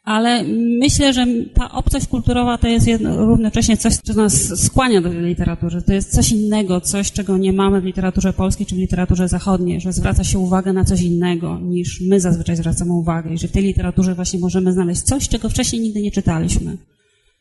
[0.04, 0.44] ale
[0.80, 5.82] myślę, że ta obcość kulturowa to jest jedno, równocześnie coś, co nas skłania do literatury.
[5.82, 9.82] To jest coś innego, coś, czego nie mamy w literaturze polskiej czy w literaturze zachodniej,
[9.82, 13.52] że zwraca się uwagę na coś innego, niż my zazwyczaj zwracamy uwagę i że w
[13.52, 16.78] tej literaturze właśnie możemy znaleźć coś, czego wcześniej nigdy nie czytaliśmy.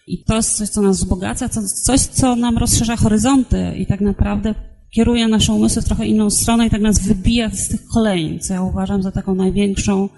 [0.06, 1.48] I to jest coś, co nas wzbogaca,
[1.84, 4.54] coś, co nam rozszerza horyzonty i tak naprawdę
[4.90, 8.54] kieruje nasze umysły w trochę inną stronę i tak nas wybija z tych kolejn, co
[8.54, 10.08] ja uważam za taką największą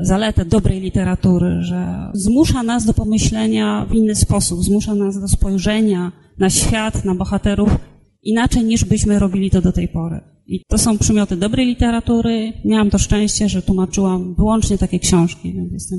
[0.00, 6.12] zaletę dobrej literatury, że zmusza nas do pomyślenia w inny sposób, zmusza nas do spojrzenia
[6.38, 7.70] na świat, na bohaterów
[8.22, 10.20] inaczej niż byśmy robili to do tej pory.
[10.46, 12.52] I to są przymioty dobrej literatury.
[12.64, 15.98] Miałam to szczęście, że tłumaczyłam wyłącznie takie książki, więc jestem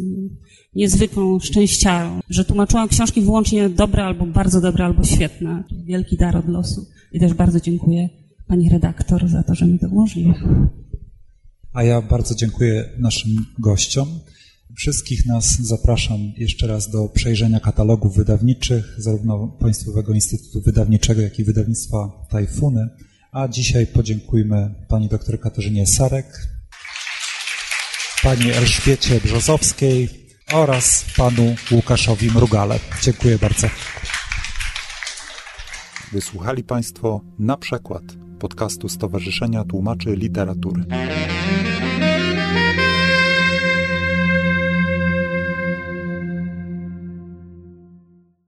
[0.76, 5.64] niezwykłą szczęściarą, że tłumaczyłam książki wyłącznie dobre albo bardzo dobre albo świetne.
[5.86, 6.86] Wielki dar od losu.
[7.12, 8.10] I też bardzo dziękuję
[8.48, 10.34] pani redaktor za to, że mi to umożliwia.
[11.76, 14.20] A ja bardzo dziękuję naszym gościom.
[14.78, 21.44] Wszystkich nas zapraszam jeszcze raz do przejrzenia katalogów wydawniczych, zarówno Państwowego Instytutu Wydawniczego, jak i
[21.44, 22.90] wydawnictwa Tajfuny,
[23.32, 26.48] A dzisiaj podziękujmy pani doktor Katarzynie Sarek,
[28.24, 30.10] pani Elżbiecie Brzozowskiej
[30.54, 32.80] oraz panu Łukaszowi Mrugale.
[33.02, 33.68] Dziękuję bardzo.
[36.12, 40.84] Wysłuchali Państwo na przykład podcastu Stowarzyszenia Tłumaczy Literatury.